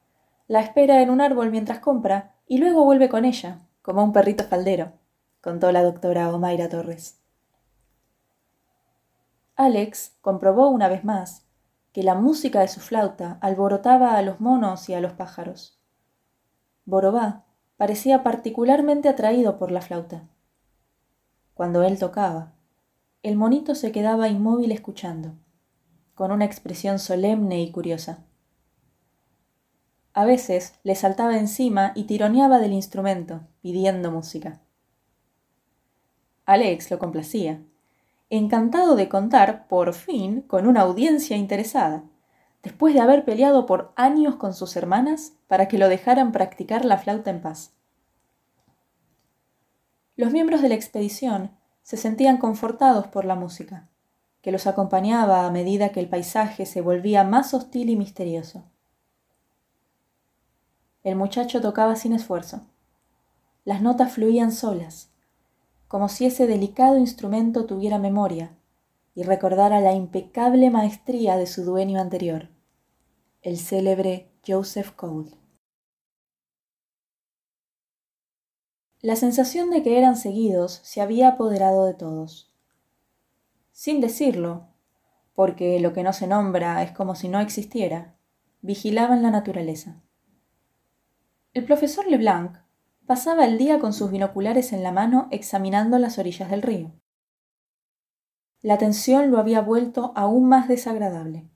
La 0.47 0.61
espera 0.61 1.03
en 1.03 1.11
un 1.11 1.21
árbol 1.21 1.51
mientras 1.51 1.81
compra 1.81 2.35
y 2.47 2.59
luego 2.59 2.85
vuelve 2.85 3.09
con 3.09 3.25
ella, 3.25 3.63
como 3.83 4.05
un 4.05 4.13
perrito 4.13 4.45
faldero, 4.45 4.93
contó 5.41 5.73
la 5.73 5.83
doctora 5.83 6.33
Omaira 6.33 6.69
Torres. 6.69 7.19
Alex 9.57 10.17
comprobó 10.21 10.69
una 10.69 10.89
vez 10.89 11.03
más 11.03 11.47
que 11.93 12.03
la 12.03 12.15
música 12.15 12.61
de 12.61 12.69
su 12.69 12.81
flauta 12.81 13.39
alborotaba 13.41 14.17
a 14.17 14.23
los 14.23 14.39
monos 14.39 14.89
y 14.89 14.95
a 14.95 15.01
los 15.01 15.15
pájaros. 15.15 15.81
Borobá 16.85 17.45
parecía 17.77 18.23
particularmente 18.23 19.09
atraído 19.09 19.59
por 19.59 19.71
la 19.71 19.81
flauta. 19.81 20.29
Cuando 21.55 21.83
él 21.83 21.99
tocaba, 21.99 22.53
el 23.27 23.35
monito 23.35 23.75
se 23.75 23.91
quedaba 23.91 24.29
inmóvil 24.29 24.71
escuchando, 24.71 25.35
con 26.15 26.31
una 26.31 26.45
expresión 26.45 27.01
solemne 27.01 27.61
y 27.61 27.73
curiosa. 27.73 28.25
A 30.13 30.25
veces 30.25 30.79
le 30.85 30.95
saltaba 30.95 31.37
encima 31.37 31.91
y 31.97 32.05
tironeaba 32.05 32.61
del 32.61 32.73
instrumento, 32.73 33.41
pidiendo 33.63 34.13
música. 34.13 34.61
Alex 36.45 36.89
lo 36.93 37.01
complacía, 37.01 37.61
encantado 38.31 38.95
de 38.95 39.09
contar, 39.09 39.67
por 39.67 39.93
fin, 39.93 40.43
con 40.43 40.69
una 40.69 40.83
audiencia 40.83 41.37
interesada, 41.37 42.05
después 42.63 42.95
de 42.95 43.01
haber 43.01 43.25
peleado 43.25 43.67
por 43.67 43.93
años 43.97 44.37
con 44.37 44.55
sus 44.55 44.77
hermanas 44.77 45.33
para 45.49 45.67
que 45.67 45.79
lo 45.79 45.89
dejaran 45.89 46.31
practicar 46.31 46.85
la 46.85 46.97
flauta 46.97 47.31
en 47.31 47.41
paz. 47.41 47.73
Los 50.15 50.31
miembros 50.31 50.63
de 50.63 50.69
la 50.69 50.77
expedición 50.77 51.51
se 51.87 51.97
sentían 51.97 52.39
confortados 52.39 53.07
por 53.07 53.25
la 53.25 53.37
música, 53.37 53.87
que 54.43 54.51
los 54.51 54.67
acompañaba 54.67 55.47
a 55.47 55.53
medida 55.53 55.91
que 55.91 56.01
el 56.01 56.09
paisaje 56.09 56.67
se 56.67 56.81
volvía 56.81 57.23
más 57.23 57.55
hostil 57.55 57.91
y 57.91 57.95
misterioso. 57.95 58.65
El 61.05 61.15
muchacho 61.15 61.61
tocaba 61.61 61.95
sin 61.95 62.13
esfuerzo. 62.13 62.63
Las 63.65 63.83
notas 63.83 64.11
fluían 64.11 64.51
solas, 64.51 65.11
como 65.87 66.09
si 66.09 66.27
ese 66.27 66.49
delicado 66.49 66.99
instrumento 66.99 67.67
tuviera 67.67 68.01
memoria 68.01 68.51
y 69.15 69.23
recordara 69.23 69.79
la 69.81 69.93
impecable 69.93 70.71
maestría 70.71 71.37
de 71.37 71.47
su 71.47 71.65
dueño 71.65 72.01
anterior, 72.01 72.49
el 73.43 73.61
célebre 73.61 74.33
Joseph 74.45 74.91
Cole. 74.97 75.46
La 79.03 79.15
sensación 79.15 79.71
de 79.71 79.83
que 79.83 79.99
eran 79.99 80.17
seguidos 80.17 80.81
se 80.83 81.03
había 81.03 81.29
apoderado 81.29 81.85
de 81.85 81.93
todos. 81.93 82.51
Sin 83.71 84.01
decirlo, 84.01 84.69
porque 85.35 85.79
lo 85.81 85.93
que 85.93 86.03
no 86.03 86.15
se 86.15 86.27
nombra 86.27 86.83
es 86.83 86.93
como 86.93 87.15
si 87.15 87.29
no 87.29 87.41
existiera, 87.41 88.17
vigilaban 88.63 89.23
la 89.23 89.31
naturaleza. 89.31 90.01
El 91.53 91.65
profesor 91.65 92.07
Leblanc 92.07 92.57
pasaba 93.07 93.45
el 93.45 93.59
día 93.59 93.79
con 93.79 93.93
sus 93.93 94.11
binoculares 94.11 94.73
en 94.73 94.83
la 94.83 94.93
mano 94.93 95.29
examinando 95.31 95.99
las 95.99 96.19
orillas 96.19 96.51
del 96.51 96.63
río. 96.63 96.93
La 98.63 98.79
tensión 98.79 99.31
lo 99.31 99.39
había 99.39 99.61
vuelto 99.61 100.13
aún 100.17 100.49
más 100.49 100.69
desagradable. 100.69 101.49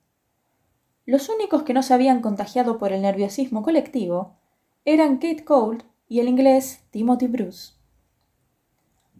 Los 1.05 1.27
únicos 1.27 1.63
que 1.63 1.73
no 1.73 1.81
se 1.81 1.95
habían 1.95 2.21
contagiado 2.21 2.77
por 2.77 2.93
el 2.93 3.01
nerviosismo 3.01 3.63
colectivo 3.63 4.37
eran 4.85 5.15
Kate 5.15 5.43
Cole 5.43 5.90
y 6.11 6.19
el 6.19 6.27
inglés 6.27 6.83
Timothy 6.91 7.27
Bruce. 7.27 7.75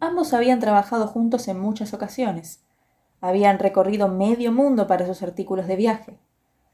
Ambos 0.01 0.33
habían 0.33 0.59
trabajado 0.59 1.07
juntos 1.07 1.47
en 1.47 1.57
muchas 1.57 1.93
ocasiones, 1.93 2.65
habían 3.21 3.59
recorrido 3.59 4.09
medio 4.09 4.51
mundo 4.51 4.87
para 4.87 5.07
sus 5.07 5.23
artículos 5.23 5.67
de 5.67 5.77
viaje, 5.77 6.19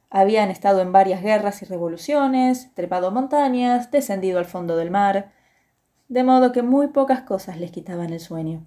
habían 0.09 0.50
estado 0.50 0.81
en 0.81 0.91
varias 0.91 1.21
guerras 1.21 1.62
y 1.62 1.65
revoluciones, 1.65 2.74
trepado 2.74 3.12
montañas, 3.12 3.91
descendido 3.91 4.39
al 4.39 4.45
fondo 4.45 4.75
del 4.75 4.89
mar, 4.89 5.33
de 6.07 6.24
modo 6.24 6.51
que 6.51 6.63
muy 6.63 6.88
pocas 6.88 7.21
cosas 7.21 7.59
les 7.59 7.69
quitaban 7.69 8.12
el 8.12 8.19
sueño. 8.19 8.65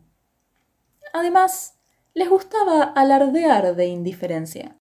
Además, 1.13 1.81
les 2.15 2.31
gustaba 2.31 2.85
alardear 2.85 3.75
de 3.75 3.87
indiferencia. 3.87 4.77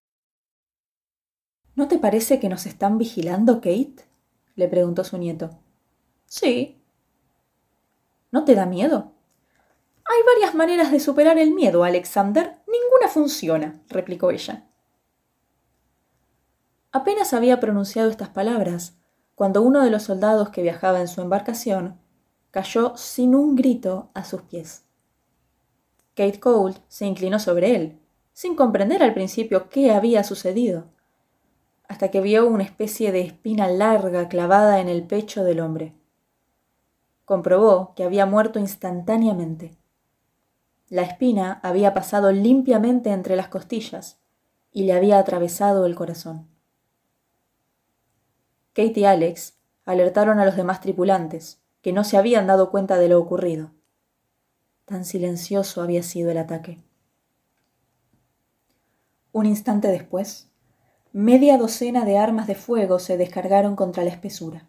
¿No 1.74 1.88
te 1.88 1.98
parece 1.98 2.40
que 2.40 2.48
nos 2.48 2.68
están 2.68 3.00
vigilando, 3.00 3.56
Kate? 3.56 4.06
le 4.54 4.68
preguntó 4.68 5.04
su 5.04 5.18
nieto. 5.18 5.58
Sí. 6.30 6.82
¿No 8.32 8.46
te 8.46 8.56
da 8.56 8.66
miedo? 8.66 9.12
Hay 10.06 10.24
varias 10.26 10.56
maneras 10.56 10.92
de 10.92 11.00
superar 11.00 11.38
el 11.38 11.52
miedo, 11.52 11.84
Alexander. 11.84 12.58
Ninguna 12.68 13.08
funciona, 13.12 13.82
replicó 13.90 14.32
ella. 14.32 14.68
Apenas 16.92 17.34
había 17.34 17.60
pronunciado 17.60 18.10
estas 18.10 18.30
palabras, 18.30 18.98
cuando 19.36 19.62
uno 19.62 19.84
de 19.84 19.90
los 19.90 20.04
soldados 20.04 20.50
que 20.50 20.62
viajaba 20.62 21.02
en 21.02 21.08
su 21.08 21.22
embarcación 21.22 22.00
cayó 22.52 22.96
sin 22.98 23.36
un 23.36 23.56
grito 23.56 24.10
a 24.14 24.24
sus 24.24 24.42
pies. 24.44 24.84
Kate 26.16 26.40
Cole 26.40 26.76
se 26.88 27.06
inclinó 27.06 27.40
sobre 27.40 27.76
él, 27.76 28.00
sin 28.34 28.56
comprender 28.56 29.04
al 29.04 29.14
principio 29.14 29.70
qué 29.70 29.92
había 29.92 30.24
sucedido. 30.24 30.88
hasta 31.90 32.10
que 32.12 32.22
vio 32.22 32.48
una 32.48 32.64
especie 32.64 33.12
de 33.12 33.22
espina 33.22 33.68
larga 33.68 34.30
clavada 34.30 34.80
en 34.80 34.88
el 34.90 35.04
pecho 35.08 35.44
del 35.44 35.60
hombre. 35.60 35.94
Comprobó 37.30 37.94
que 37.94 38.04
había 38.04 38.26
muerto 38.26 38.58
instantáneamente. 38.58 39.78
La 40.88 41.04
espina 41.04 41.60
había 41.62 41.94
pasado 41.94 42.32
limpiamente 42.32 43.12
entre 43.12 43.36
las 43.36 43.50
costillas 43.50 44.20
y 44.72 44.86
le 44.86 44.94
había 44.94 45.20
atravesado 45.20 45.86
el 45.86 45.94
corazón. 45.94 46.48
Kate 48.74 49.02
y 49.02 49.06
Alex 49.06 49.60
alertaron 49.86 50.40
a 50.40 50.46
los 50.46 50.56
demás 50.56 50.82
tripulantes, 50.82 51.62
que 51.84 51.94
no 51.94 52.04
se 52.04 52.18
habían 52.18 52.48
dado 52.48 52.72
cuenta 52.72 52.98
de 52.98 53.10
lo 53.10 53.20
ocurrido. 53.20 53.74
Tan 54.86 55.06
silencioso 55.06 55.84
había 55.84 56.02
sido 56.02 56.32
el 56.32 56.40
ataque. 56.40 56.82
Un 59.34 59.46
instante 59.46 59.90
después, 59.90 60.50
media 61.14 61.60
docena 61.60 62.06
de 62.06 62.18
armas 62.18 62.48
de 62.48 62.56
fuego 62.56 62.98
se 62.98 63.18
descargaron 63.18 63.76
contra 63.76 64.04
la 64.04 64.10
espesura. 64.10 64.69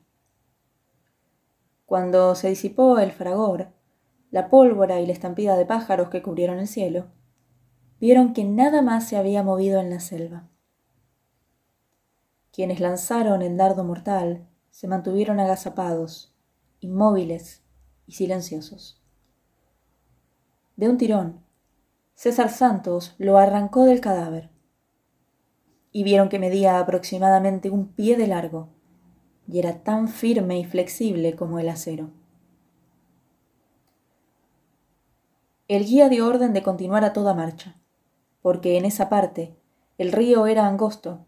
Cuando 1.91 2.37
se 2.37 2.49
disipó 2.49 3.01
el 3.01 3.11
fragor, 3.11 3.73
la 4.31 4.49
pólvora 4.49 5.01
y 5.01 5.07
la 5.07 5.13
estampida 5.13 5.57
de 5.57 5.67
pájaros 5.67 6.09
que 6.09 6.23
cubrieron 6.23 6.61
el 6.61 6.69
cielo, 6.69 7.09
vieron 7.99 8.33
que 8.33 8.45
nada 8.45 8.81
más 8.81 9.09
se 9.09 9.17
había 9.17 9.43
movido 9.43 9.81
en 9.81 9.91
la 9.91 9.99
selva. 9.99 10.49
Quienes 12.53 12.79
lanzaron 12.79 13.43
el 13.43 13.57
dardo 13.57 13.83
mortal 13.83 14.47
se 14.71 14.87
mantuvieron 14.87 15.41
agazapados, 15.41 16.33
inmóviles 16.79 17.65
y 18.07 18.13
silenciosos. 18.13 19.03
De 20.77 20.89
un 20.89 20.97
tirón, 20.97 21.45
César 22.15 22.51
Santos 22.51 23.17
lo 23.19 23.37
arrancó 23.37 23.85
del 23.85 24.01
cadáver 24.01 24.53
y 25.91 26.05
vieron 26.05 26.29
que 26.29 26.39
medía 26.39 26.79
aproximadamente 26.79 27.69
un 27.69 27.89
pie 27.89 28.17
de 28.17 28.29
largo 28.29 28.80
y 29.51 29.59
era 29.59 29.83
tan 29.83 30.09
firme 30.09 30.61
y 30.61 30.65
flexible 30.65 31.35
como 31.35 31.59
el 31.59 31.69
acero. 31.69 32.11
El 35.67 35.85
guía 35.85 36.09
dio 36.09 36.27
orden 36.29 36.53
de 36.53 36.63
continuar 36.63 37.05
a 37.05 37.13
toda 37.13 37.35
marcha, 37.35 37.77
porque 38.43 38.77
en 38.77 38.85
esa 38.85 39.09
parte 39.09 39.57
el 39.99 40.13
río 40.13 40.47
era 40.47 40.67
angosto 40.67 41.27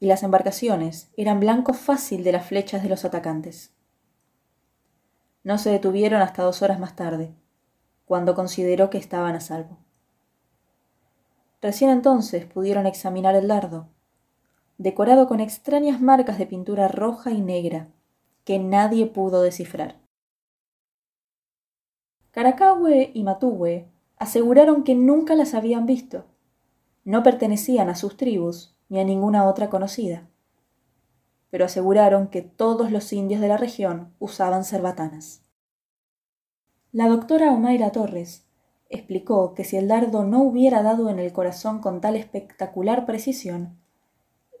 y 0.00 0.06
las 0.06 0.22
embarcaciones 0.22 1.10
eran 1.16 1.40
blanco 1.40 1.74
fácil 1.74 2.24
de 2.24 2.32
las 2.32 2.46
flechas 2.46 2.82
de 2.82 2.88
los 2.88 3.04
atacantes. 3.04 3.74
No 5.44 5.58
se 5.58 5.70
detuvieron 5.70 6.22
hasta 6.22 6.42
dos 6.44 6.62
horas 6.62 6.78
más 6.78 6.96
tarde, 6.96 7.34
cuando 8.06 8.34
consideró 8.34 8.88
que 8.88 8.98
estaban 8.98 9.34
a 9.34 9.40
salvo. 9.40 9.78
Recién 11.60 11.90
entonces 11.90 12.46
pudieron 12.46 12.86
examinar 12.86 13.34
el 13.34 13.48
dardo 13.48 13.88
decorado 14.78 15.26
con 15.26 15.40
extrañas 15.40 16.00
marcas 16.00 16.38
de 16.38 16.46
pintura 16.46 16.88
roja 16.88 17.32
y 17.32 17.40
negra, 17.40 17.88
que 18.44 18.58
nadie 18.58 19.06
pudo 19.06 19.42
descifrar. 19.42 19.96
Caracahue 22.30 23.10
y 23.12 23.24
Matúe 23.24 23.86
aseguraron 24.16 24.84
que 24.84 24.94
nunca 24.94 25.34
las 25.34 25.54
habían 25.54 25.86
visto. 25.86 26.24
No 27.04 27.22
pertenecían 27.24 27.88
a 27.88 27.96
sus 27.96 28.16
tribus 28.16 28.76
ni 28.88 29.00
a 29.00 29.04
ninguna 29.04 29.46
otra 29.48 29.68
conocida, 29.68 30.28
pero 31.50 31.64
aseguraron 31.64 32.28
que 32.28 32.42
todos 32.42 32.92
los 32.92 33.12
indios 33.12 33.40
de 33.40 33.48
la 33.48 33.56
región 33.56 34.14
usaban 34.18 34.64
cerbatanas. 34.64 35.42
La 36.92 37.08
doctora 37.08 37.52
Omaira 37.52 37.90
Torres 37.90 38.46
explicó 38.88 39.54
que 39.54 39.64
si 39.64 39.76
el 39.76 39.88
dardo 39.88 40.24
no 40.24 40.42
hubiera 40.42 40.82
dado 40.82 41.10
en 41.10 41.18
el 41.18 41.32
corazón 41.32 41.80
con 41.80 42.00
tal 42.00 42.16
espectacular 42.16 43.04
precisión, 43.04 43.78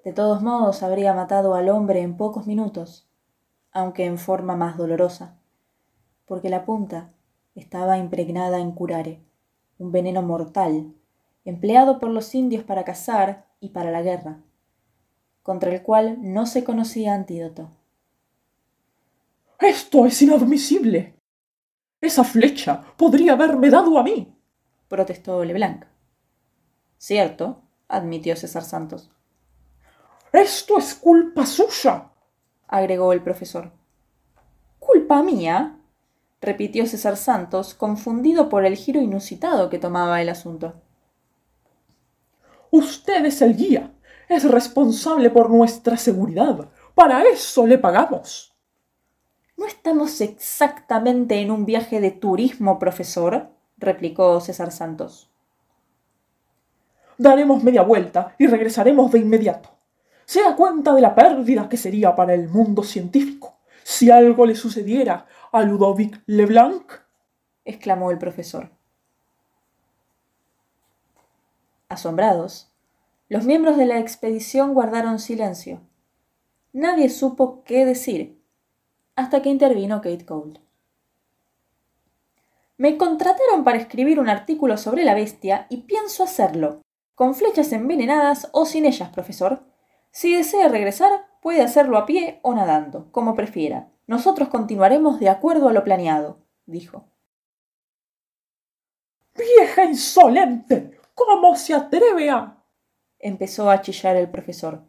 de 0.08 0.14
todos 0.14 0.40
modos 0.40 0.82
habría 0.82 1.12
matado 1.12 1.54
al 1.54 1.68
hombre 1.68 2.00
en 2.00 2.16
pocos 2.16 2.46
minutos, 2.46 3.06
aunque 3.72 4.06
en 4.06 4.16
forma 4.16 4.56
más 4.56 4.78
dolorosa, 4.78 5.36
porque 6.24 6.48
la 6.48 6.64
punta 6.64 7.12
estaba 7.54 7.98
impregnada 7.98 8.58
en 8.58 8.72
curare, 8.72 9.20
un 9.76 9.92
veneno 9.92 10.22
mortal, 10.22 10.94
empleado 11.44 11.98
por 11.98 12.08
los 12.08 12.34
indios 12.34 12.64
para 12.64 12.84
cazar 12.84 13.44
y 13.60 13.68
para 13.68 13.90
la 13.90 14.00
guerra, 14.00 14.38
contra 15.42 15.74
el 15.74 15.82
cual 15.82 16.16
no 16.22 16.46
se 16.46 16.64
conocía 16.64 17.12
antídoto. 17.12 17.68
Esto 19.60 20.06
es 20.06 20.22
inadmisible. 20.22 21.16
Esa 22.00 22.24
flecha 22.24 22.82
podría 22.96 23.34
haberme 23.34 23.68
dado 23.68 23.98
a 23.98 24.02
mí, 24.02 24.34
protestó 24.88 25.44
Leblanc. 25.44 25.84
Cierto, 26.96 27.60
admitió 27.88 28.36
César 28.36 28.64
Santos. 28.64 29.10
Esto 30.32 30.76
es 30.76 30.94
culpa 30.94 31.46
suya, 31.46 32.10
agregó 32.66 33.14
el 33.14 33.22
profesor. 33.22 33.72
¿Culpa 34.78 35.22
mía? 35.22 35.76
repitió 36.40 36.86
César 36.86 37.16
Santos, 37.16 37.74
confundido 37.74 38.48
por 38.48 38.64
el 38.64 38.76
giro 38.76 39.00
inusitado 39.00 39.70
que 39.70 39.78
tomaba 39.78 40.20
el 40.20 40.28
asunto. 40.28 40.74
Usted 42.70 43.24
es 43.24 43.40
el 43.42 43.56
guía. 43.56 43.92
Es 44.28 44.44
responsable 44.44 45.30
por 45.30 45.48
nuestra 45.48 45.96
seguridad. 45.96 46.68
Para 46.94 47.22
eso 47.22 47.66
le 47.66 47.78
pagamos. 47.78 48.54
No 49.56 49.66
estamos 49.66 50.20
exactamente 50.20 51.40
en 51.40 51.50
un 51.50 51.64
viaje 51.64 52.00
de 52.00 52.10
turismo, 52.10 52.78
profesor, 52.78 53.48
replicó 53.78 54.40
César 54.40 54.70
Santos. 54.70 55.30
Daremos 57.16 57.64
media 57.64 57.82
vuelta 57.82 58.34
y 58.38 58.46
regresaremos 58.46 59.10
de 59.10 59.20
inmediato 59.20 59.77
se 60.28 60.42
da 60.42 60.56
cuenta 60.56 60.92
de 60.92 61.00
la 61.00 61.14
pérdida 61.14 61.70
que 61.70 61.78
sería 61.78 62.14
para 62.14 62.34
el 62.34 62.50
mundo 62.50 62.82
científico 62.82 63.56
si 63.82 64.10
algo 64.10 64.44
le 64.44 64.54
sucediera 64.54 65.26
a 65.50 65.62
Ludovic 65.62 66.22
Leblanc? 66.26 66.92
exclamó 67.64 68.10
el 68.10 68.18
profesor. 68.18 68.70
Asombrados, 71.88 72.70
los 73.30 73.44
miembros 73.44 73.78
de 73.78 73.86
la 73.86 74.00
expedición 74.00 74.74
guardaron 74.74 75.18
silencio. 75.18 75.80
Nadie 76.74 77.08
supo 77.08 77.64
qué 77.64 77.86
decir, 77.86 78.38
hasta 79.16 79.40
que 79.40 79.48
intervino 79.48 80.02
Kate 80.02 80.26
Cole. 80.26 80.60
Me 82.76 82.98
contrataron 82.98 83.64
para 83.64 83.78
escribir 83.78 84.20
un 84.20 84.28
artículo 84.28 84.76
sobre 84.76 85.04
la 85.04 85.14
bestia 85.14 85.66
y 85.70 85.84
pienso 85.84 86.22
hacerlo, 86.22 86.82
con 87.14 87.34
flechas 87.34 87.72
envenenadas 87.72 88.50
o 88.52 88.66
sin 88.66 88.84
ellas, 88.84 89.08
profesor. 89.08 89.62
Si 90.18 90.34
desea 90.34 90.66
regresar, 90.66 91.28
puede 91.40 91.62
hacerlo 91.62 91.96
a 91.96 92.04
pie 92.04 92.40
o 92.42 92.52
nadando, 92.52 93.06
como 93.12 93.36
prefiera. 93.36 93.92
Nosotros 94.08 94.48
continuaremos 94.48 95.20
de 95.20 95.28
acuerdo 95.28 95.68
a 95.68 95.72
lo 95.72 95.84
planeado, 95.84 96.40
dijo. 96.66 97.04
¡Vieja 99.36 99.84
insolente! 99.84 100.98
¿Cómo 101.14 101.54
se 101.54 101.72
atreve 101.72 102.30
a? 102.30 102.64
empezó 103.20 103.70
a 103.70 103.80
chillar 103.80 104.16
el 104.16 104.28
profesor. 104.28 104.82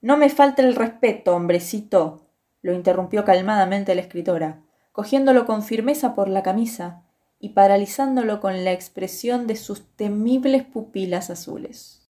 No 0.00 0.16
me 0.16 0.30
falte 0.30 0.62
el 0.62 0.76
respeto, 0.76 1.36
hombrecito, 1.36 2.26
lo 2.62 2.72
interrumpió 2.72 3.26
calmadamente 3.26 3.94
la 3.94 4.00
escritora, 4.00 4.62
cogiéndolo 4.92 5.44
con 5.44 5.62
firmeza 5.62 6.14
por 6.14 6.30
la 6.30 6.42
camisa 6.42 7.02
y 7.38 7.50
paralizándolo 7.50 8.40
con 8.40 8.64
la 8.64 8.72
expresión 8.72 9.46
de 9.46 9.56
sus 9.56 9.94
temibles 9.94 10.64
pupilas 10.64 11.28
azules. 11.28 12.01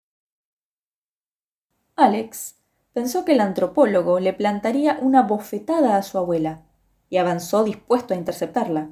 Alex 2.03 2.57
pensó 2.93 3.25
que 3.25 3.33
el 3.33 3.41
antropólogo 3.41 4.19
le 4.19 4.33
plantaría 4.33 4.99
una 5.01 5.23
bofetada 5.23 5.97
a 5.97 6.03
su 6.03 6.19
abuela 6.19 6.63
y 7.09 7.19
avanzó 7.19 7.63
dispuesto 7.63 8.13
a 8.13 8.17
interceptarla, 8.17 8.91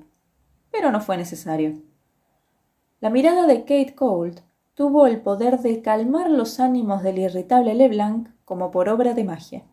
pero 0.71 0.93
no 0.93 1.01
fue 1.01 1.17
necesario. 1.17 1.83
La 3.01 3.11
mirada 3.11 3.47
de 3.47 3.61
Kate 3.61 3.95
Colt 3.95 4.41
tuvo 4.75 5.07
el 5.07 5.21
poder 5.21 5.59
de 5.59 5.83
calmar 5.83 6.31
los 6.31 6.61
ánimos 6.61 7.03
del 7.03 7.19
irritable 7.19 7.75
Leblanc 7.75 8.29
como 8.45 8.71
por 8.71 8.89
obra 8.89 9.15
de 9.15 9.25
magia. 9.25 9.65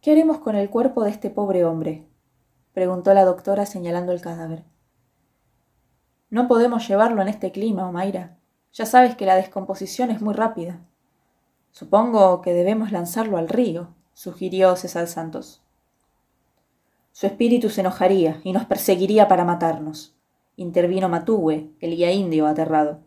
¿Qué 0.00 0.12
haremos 0.12 0.38
con 0.38 0.56
el 0.56 0.70
cuerpo 0.70 1.04
de 1.04 1.10
este 1.10 1.30
pobre 1.30 1.64
hombre? 1.64 2.06
preguntó 2.72 3.14
la 3.14 3.24
doctora 3.24 3.64
señalando 3.64 4.12
el 4.12 4.20
cadáver. 4.20 4.64
No 6.30 6.46
podemos 6.46 6.86
llevarlo 6.86 7.22
en 7.22 7.28
este 7.28 7.50
clima, 7.50 7.88
Omaira. 7.88 8.37
Ya 8.72 8.86
sabes 8.86 9.16
que 9.16 9.26
la 9.26 9.36
descomposición 9.36 10.10
es 10.10 10.20
muy 10.20 10.34
rápida. 10.34 10.80
Supongo 11.72 12.42
que 12.42 12.52
debemos 12.52 12.92
lanzarlo 12.92 13.36
al 13.36 13.48
río, 13.48 13.94
sugirió 14.12 14.74
César 14.76 15.06
Santos. 15.06 15.62
Su 17.12 17.26
espíritu 17.26 17.70
se 17.70 17.80
enojaría 17.80 18.40
y 18.44 18.52
nos 18.52 18.64
perseguiría 18.64 19.28
para 19.28 19.44
matarnos, 19.44 20.14
intervino 20.56 21.08
Matúe, 21.08 21.72
el 21.80 21.96
guía 21.96 22.12
indio 22.12 22.46
aterrado. 22.46 23.00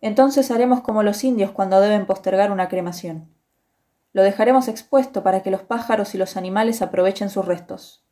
Entonces 0.00 0.50
haremos 0.50 0.82
como 0.82 1.02
los 1.02 1.24
indios 1.24 1.50
cuando 1.50 1.80
deben 1.80 2.06
postergar 2.06 2.52
una 2.52 2.68
cremación. 2.68 3.28
Lo 4.12 4.22
dejaremos 4.22 4.68
expuesto 4.68 5.22
para 5.22 5.42
que 5.42 5.50
los 5.50 5.62
pájaros 5.62 6.14
y 6.14 6.18
los 6.18 6.36
animales 6.36 6.80
aprovechen 6.80 7.28
sus 7.28 7.44
restos, 7.44 8.04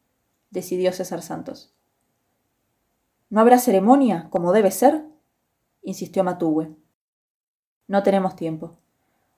decidió 0.50 0.92
César 0.92 1.22
Santos. 1.22 1.74
¿No 3.30 3.40
habrá 3.40 3.58
ceremonia, 3.58 4.28
como 4.30 4.52
debe 4.52 4.70
ser? 4.70 5.04
Insistió 5.84 6.24
Matúe. 6.24 6.76
No 7.86 8.02
tenemos 8.02 8.34
tiempo. 8.34 8.78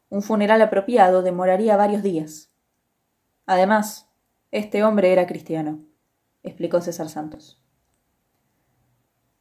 Un 0.09 0.23
funeral 0.23 0.63
apropiado 0.63 1.23
demoraría 1.23 1.77
varios 1.77 2.03
días. 2.03 2.53
Además, 3.45 4.09
este 4.53 4.85
hombre 4.85 5.13
era 5.13 5.27
cristiano, 5.27 5.81
explicó 6.43 6.81
César 6.81 7.09
Santos. 7.09 7.61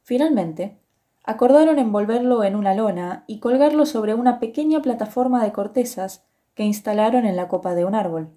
Finalmente, 0.02 0.78
acordaron 1.22 1.78
envolverlo 1.78 2.44
en 2.44 2.56
una 2.56 2.74
lona 2.74 3.24
y 3.26 3.40
colgarlo 3.40 3.86
sobre 3.86 4.14
una 4.14 4.38
pequeña 4.38 4.82
plataforma 4.82 5.42
de 5.42 5.52
cortezas 5.52 6.26
que 6.54 6.64
instalaron 6.64 7.24
en 7.24 7.36
la 7.36 7.48
copa 7.48 7.74
de 7.74 7.84
un 7.84 7.94
árbol. 7.94 8.30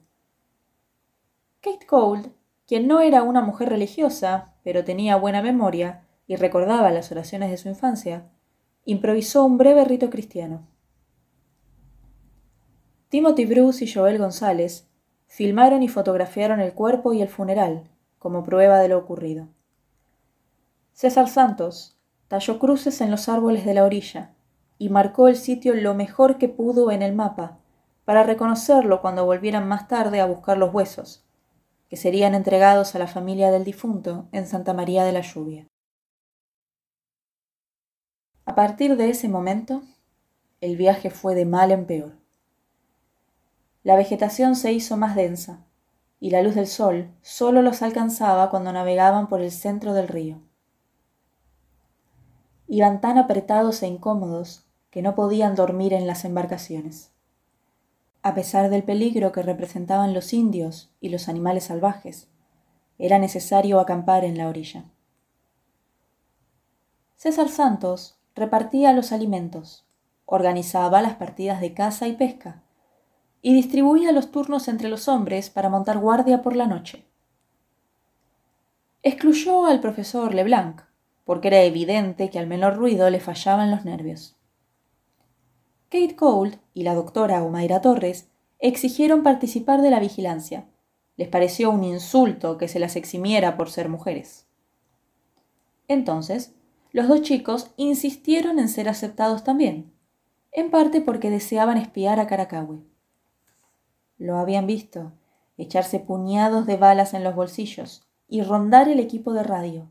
Kate 1.62 1.86
Cole, 1.86 2.32
quien 2.68 2.88
no 2.88 3.02
era 3.02 3.24
una 3.24 3.42
mujer 3.42 3.70
religiosa, 3.70 4.54
pero 4.64 4.84
tenía 4.84 5.16
buena 5.16 5.42
memoria 5.42 6.06
y 6.28 6.36
recordaba 6.36 6.92
las 6.92 7.12
oraciones 7.12 7.50
de 7.50 7.58
su 7.58 7.70
infancia, 7.70 8.30
improvisó 8.86 9.44
un 9.44 9.58
breve 9.58 9.86
rito 9.86 10.10
cristiano. 10.10 10.68
Timothy 13.10 13.46
Bruce 13.46 13.86
y 13.86 13.92
Joel 13.92 14.18
González 14.18 14.88
filmaron 15.28 15.84
y 15.84 15.88
fotografiaron 15.88 16.60
el 16.60 16.74
cuerpo 16.74 17.14
y 17.14 17.22
el 17.22 17.28
funeral 17.28 17.84
como 18.20 18.44
prueba 18.44 18.80
de 18.80 18.90
lo 18.90 18.98
ocurrido. 18.98 19.48
César 20.94 21.30
Santos 21.30 21.98
talló 22.28 22.60
cruces 22.60 23.00
en 23.02 23.10
los 23.10 23.30
árboles 23.30 23.66
de 23.66 23.74
la 23.74 23.86
orilla 23.86 24.34
y 24.78 24.90
marcó 24.90 25.28
el 25.28 25.38
sitio 25.38 25.74
lo 25.74 25.94
mejor 25.94 26.38
que 26.38 26.50
pudo 26.50 26.92
en 26.92 27.02
el 27.02 27.16
mapa 27.16 27.58
para 28.06 28.24
reconocerlo 28.24 29.02
cuando 29.02 29.26
volvieran 29.26 29.68
más 29.68 29.88
tarde 29.88 30.20
a 30.20 30.26
buscar 30.26 30.58
los 30.58 30.74
huesos, 30.74 31.24
que 31.90 31.96
serían 31.96 32.36
entregados 32.36 32.96
a 32.96 33.00
la 33.00 33.08
familia 33.08 33.52
del 33.52 33.64
difunto 33.64 34.28
en 34.32 34.46
Santa 34.46 34.74
María 34.74 35.04
de 35.04 35.12
la 35.12 35.22
Lluvia. 35.22 35.69
A 38.50 38.56
partir 38.56 38.98
de 38.98 39.12
ese 39.12 39.30
momento, 39.30 39.84
el 40.60 40.76
viaje 40.76 41.12
fue 41.12 41.36
de 41.36 41.46
mal 41.46 41.70
en 41.70 41.86
peor. 41.86 42.14
La 43.84 43.96
vegetación 43.96 44.56
se 44.56 44.74
hizo 44.74 44.98
más 44.98 45.16
densa, 45.16 45.68
y 46.20 46.32
la 46.32 46.42
luz 46.42 46.56
del 46.56 46.66
sol 46.66 47.12
solo 47.22 47.62
los 47.62 47.84
alcanzaba 47.84 48.50
cuando 48.50 48.74
navegaban 48.74 49.30
por 49.30 49.42
el 49.42 49.52
centro 49.52 49.94
del 49.94 50.08
río. 50.08 50.42
Iban 52.68 53.02
tan 53.02 53.20
apretados 53.20 53.84
e 53.84 53.88
incómodos 53.88 54.66
que 54.90 55.04
no 55.04 55.14
podían 55.14 55.54
dormir 55.54 55.94
en 55.94 56.08
las 56.08 56.26
embarcaciones. 56.26 57.12
A 58.24 58.34
pesar 58.34 58.72
del 58.72 58.82
peligro 58.82 59.32
que 59.32 59.44
representaban 59.44 60.16
los 60.16 60.34
indios 60.34 60.92
y 61.00 61.10
los 61.10 61.30
animales 61.30 61.66
salvajes, 61.66 62.28
era 62.98 63.20
necesario 63.20 63.80
acampar 63.80 64.26
en 64.26 64.40
la 64.40 64.48
orilla. 64.48 64.86
César 67.16 67.50
Santos 67.50 68.19
repartía 68.40 68.94
los 68.94 69.12
alimentos, 69.12 69.86
organizaba 70.26 71.02
las 71.02 71.16
partidas 71.16 71.62
de 71.62 71.74
caza 71.74 72.08
y 72.08 72.14
pesca, 72.14 72.64
y 73.42 73.54
distribuía 73.54 74.12
los 74.12 74.32
turnos 74.32 74.68
entre 74.68 74.90
los 74.90 75.08
hombres 75.08 75.50
para 75.50 75.70
montar 75.70 76.00
guardia 76.00 76.42
por 76.42 76.56
la 76.56 76.68
noche. 76.68 77.06
Excluyó 79.04 79.66
al 79.66 79.80
profesor 79.80 80.34
Leblanc, 80.34 80.82
porque 81.24 81.48
era 81.50 81.62
evidente 81.62 82.30
que 82.30 82.40
al 82.40 82.48
menor 82.48 82.76
ruido 82.76 83.10
le 83.10 83.20
fallaban 83.20 83.72
los 83.72 83.86
nervios. 83.86 84.36
Kate 85.90 86.16
Cole 86.16 86.60
y 86.74 86.84
la 86.84 86.96
doctora 86.96 87.44
Omaira 87.44 87.82
Torres 87.82 88.30
exigieron 88.60 89.24
participar 89.24 89.82
de 89.82 89.90
la 89.90 90.00
vigilancia. 90.00 90.66
Les 91.18 91.28
pareció 91.28 91.72
un 91.72 91.84
insulto 91.84 92.58
que 92.58 92.68
se 92.68 92.80
las 92.80 92.96
eximiera 92.96 93.58
por 93.58 93.70
ser 93.70 93.90
mujeres. 93.90 94.48
Entonces, 95.88 96.54
los 96.92 97.08
dos 97.08 97.22
chicos 97.22 97.72
insistieron 97.78 98.60
en 98.60 98.70
ser 98.70 98.90
aceptados 98.90 99.44
también, 99.44 99.94
en 100.52 100.72
parte 100.72 101.02
porque 101.02 101.30
deseaban 101.30 101.78
espiar 101.78 102.20
a 102.20 102.28
Caracahue. 102.28 102.84
Lo 104.18 104.38
habían 104.38 104.66
visto, 104.66 105.14
echarse 105.58 106.00
puñados 106.00 106.66
de 106.66 106.78
balas 106.78 107.14
en 107.14 107.24
los 107.24 107.36
bolsillos 107.36 108.08
y 108.28 108.42
rondar 108.42 108.90
el 108.90 109.00
equipo 109.00 109.34
de 109.34 109.44
radio, 109.44 109.88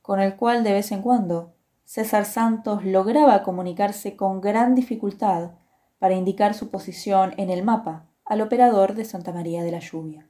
con 0.00 0.20
el 0.20 0.36
cual 0.36 0.64
de 0.64 0.72
vez 0.72 0.92
en 0.92 1.02
cuando 1.02 1.52
César 1.84 2.24
Santos 2.24 2.84
lograba 2.84 3.42
comunicarse 3.42 4.16
con 4.16 4.40
gran 4.40 4.74
dificultad 4.74 5.52
para 5.98 6.14
indicar 6.14 6.54
su 6.54 6.70
posición 6.70 7.34
en 7.36 7.50
el 7.50 7.62
mapa 7.62 8.06
al 8.24 8.40
operador 8.40 8.94
de 8.94 9.04
Santa 9.04 9.32
María 9.32 9.62
de 9.62 9.70
la 9.70 9.78
Lluvia. 9.78 10.26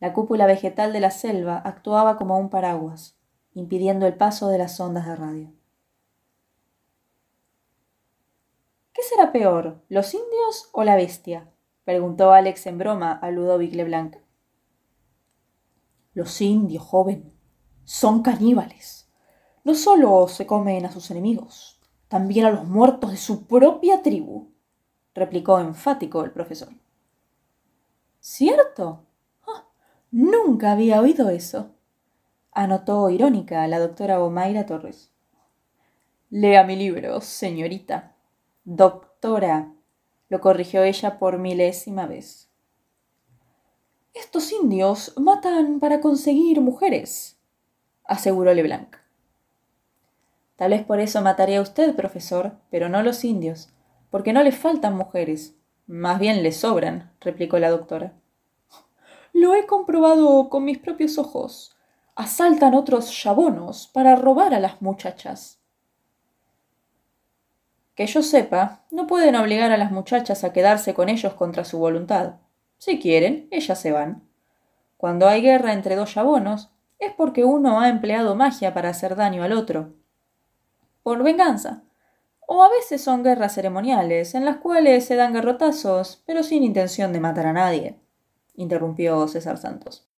La 0.00 0.12
cúpula 0.12 0.46
vegetal 0.46 0.92
de 0.92 1.00
la 1.00 1.10
selva 1.10 1.56
actuaba 1.58 2.16
como 2.16 2.38
un 2.38 2.48
paraguas, 2.48 3.16
impidiendo 3.54 4.06
el 4.06 4.14
paso 4.16 4.48
de 4.48 4.58
las 4.58 4.78
ondas 4.80 5.06
de 5.06 5.16
radio. 5.16 5.52
¿Qué 8.92 9.02
será 9.02 9.32
peor, 9.32 9.82
los 9.88 10.14
indios 10.14 10.68
o 10.72 10.84
la 10.84 10.96
bestia? 10.96 11.50
preguntó 11.84 12.32
Alex 12.32 12.66
en 12.66 12.78
broma 12.78 13.12
a 13.12 13.30
Ludovic 13.30 13.74
Leblanc. 13.74 14.16
Los 16.14 16.40
indios, 16.40 16.84
joven, 16.84 17.32
son 17.84 18.22
caníbales. 18.22 19.10
No 19.64 19.74
solo 19.74 20.28
se 20.28 20.46
comen 20.46 20.84
a 20.86 20.92
sus 20.92 21.10
enemigos, 21.10 21.80
también 22.08 22.46
a 22.46 22.50
los 22.50 22.66
muertos 22.66 23.10
de 23.10 23.16
su 23.16 23.46
propia 23.46 24.02
tribu, 24.02 24.52
replicó 25.14 25.58
enfático 25.58 26.24
el 26.24 26.32
profesor. 26.32 26.72
¿Cierto? 28.20 29.06
Ah, 29.46 29.66
nunca 30.10 30.72
había 30.72 31.00
oído 31.00 31.30
eso, 31.30 31.74
anotó 32.52 33.10
irónica 33.10 33.66
la 33.66 33.78
doctora 33.78 34.22
Omaira 34.22 34.66
Torres. 34.66 35.10
Lea 36.30 36.64
mi 36.64 36.76
libro, 36.76 37.20
señorita, 37.20 38.14
Doctora, 38.64 39.72
lo 40.28 40.40
corrigió 40.40 40.84
ella 40.84 41.18
por 41.18 41.38
milésima 41.38 42.06
vez. 42.06 42.48
Estos 44.14 44.52
indios 44.52 45.14
matan 45.16 45.80
para 45.80 46.00
conseguir 46.00 46.60
mujeres, 46.60 47.38
aseguró 48.04 48.54
Leblanc. 48.54 48.96
Tal 50.56 50.70
vez 50.70 50.84
por 50.84 51.00
eso 51.00 51.22
mataría 51.22 51.58
a 51.58 51.62
usted, 51.62 51.96
profesor, 51.96 52.52
pero 52.70 52.88
no 52.88 53.02
los 53.02 53.24
indios, 53.24 53.70
porque 54.10 54.32
no 54.32 54.42
le 54.42 54.52
faltan 54.52 54.96
mujeres. 54.96 55.56
Más 55.86 56.20
bien 56.20 56.42
le 56.42 56.52
sobran, 56.52 57.12
replicó 57.20 57.58
la 57.58 57.70
doctora. 57.70 58.12
Lo 59.32 59.54
he 59.54 59.66
comprobado 59.66 60.50
con 60.50 60.64
mis 60.64 60.78
propios 60.78 61.18
ojos. 61.18 61.76
Asaltan 62.14 62.74
otros 62.74 63.10
chabonos 63.10 63.88
para 63.88 64.16
robar 64.16 64.52
a 64.52 64.60
las 64.60 64.82
muchachas. 64.82 65.60
Que 67.94 68.06
yo 68.06 68.22
sepa, 68.22 68.84
no 68.90 69.06
pueden 69.06 69.34
obligar 69.34 69.72
a 69.72 69.78
las 69.78 69.90
muchachas 69.90 70.44
a 70.44 70.52
quedarse 70.52 70.92
con 70.92 71.08
ellos 71.08 71.32
contra 71.32 71.64
su 71.64 71.78
voluntad. 71.78 72.34
Si 72.76 72.98
quieren, 72.98 73.48
ellas 73.50 73.80
se 73.80 73.92
van. 73.92 74.28
Cuando 74.98 75.26
hay 75.26 75.40
guerra 75.40 75.72
entre 75.72 75.96
dos 75.96 76.14
yabonos, 76.14 76.70
es 76.98 77.12
porque 77.14 77.44
uno 77.44 77.80
ha 77.80 77.88
empleado 77.88 78.36
magia 78.36 78.74
para 78.74 78.90
hacer 78.90 79.16
daño 79.16 79.42
al 79.42 79.52
otro. 79.52 79.94
Por 81.02 81.22
venganza. 81.22 81.82
O 82.46 82.62
a 82.62 82.68
veces 82.68 83.02
son 83.02 83.22
guerras 83.22 83.54
ceremoniales, 83.54 84.34
en 84.34 84.44
las 84.44 84.58
cuales 84.58 85.06
se 85.06 85.16
dan 85.16 85.32
garrotazos, 85.32 86.22
pero 86.26 86.42
sin 86.42 86.62
intención 86.62 87.14
de 87.14 87.20
matar 87.20 87.46
a 87.46 87.54
nadie, 87.54 87.98
interrumpió 88.54 89.26
César 89.28 89.56
Santos. 89.56 90.11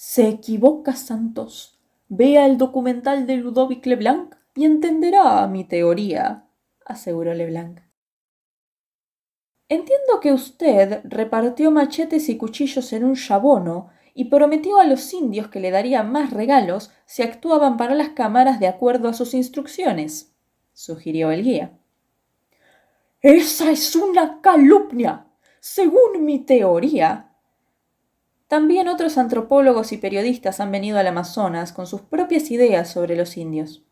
Se 0.00 0.28
equivoca, 0.28 0.94
Santos. 0.94 1.76
Vea 2.08 2.46
el 2.46 2.56
documental 2.56 3.26
de 3.26 3.36
Ludovic 3.36 3.84
Leblanc 3.84 4.36
y 4.54 4.64
entenderá 4.64 5.44
mi 5.48 5.64
teoría 5.64 6.46
aseguró 6.84 7.34
Leblanc. 7.34 7.80
Entiendo 9.68 10.20
que 10.22 10.32
usted 10.32 11.00
repartió 11.02 11.72
machetes 11.72 12.28
y 12.28 12.36
cuchillos 12.36 12.92
en 12.92 13.02
un 13.02 13.16
yabono 13.16 13.90
y 14.14 14.26
prometió 14.26 14.78
a 14.78 14.86
los 14.86 15.12
indios 15.12 15.48
que 15.48 15.58
le 15.58 15.72
daría 15.72 16.04
más 16.04 16.30
regalos 16.30 16.92
si 17.04 17.22
actuaban 17.24 17.76
para 17.76 17.96
las 17.96 18.10
cámaras 18.10 18.60
de 18.60 18.68
acuerdo 18.68 19.08
a 19.08 19.14
sus 19.14 19.34
instrucciones, 19.34 20.32
sugirió 20.72 21.32
el 21.32 21.42
guía. 21.42 21.76
Esa 23.20 23.72
es 23.72 23.96
una 23.96 24.40
calumnia. 24.42 25.26
Según 25.58 26.24
mi 26.24 26.38
teoría. 26.38 27.27
También 28.48 28.88
otros 28.88 29.18
antropólogos 29.18 29.92
y 29.92 29.98
periodistas 29.98 30.58
han 30.58 30.72
venido 30.72 30.98
al 30.98 31.06
Amazonas 31.06 31.72
con 31.72 31.86
sus 31.86 32.00
propias 32.00 32.50
ideas 32.50 32.90
sobre 32.90 33.14
los 33.14 33.36
indios. 33.36 33.84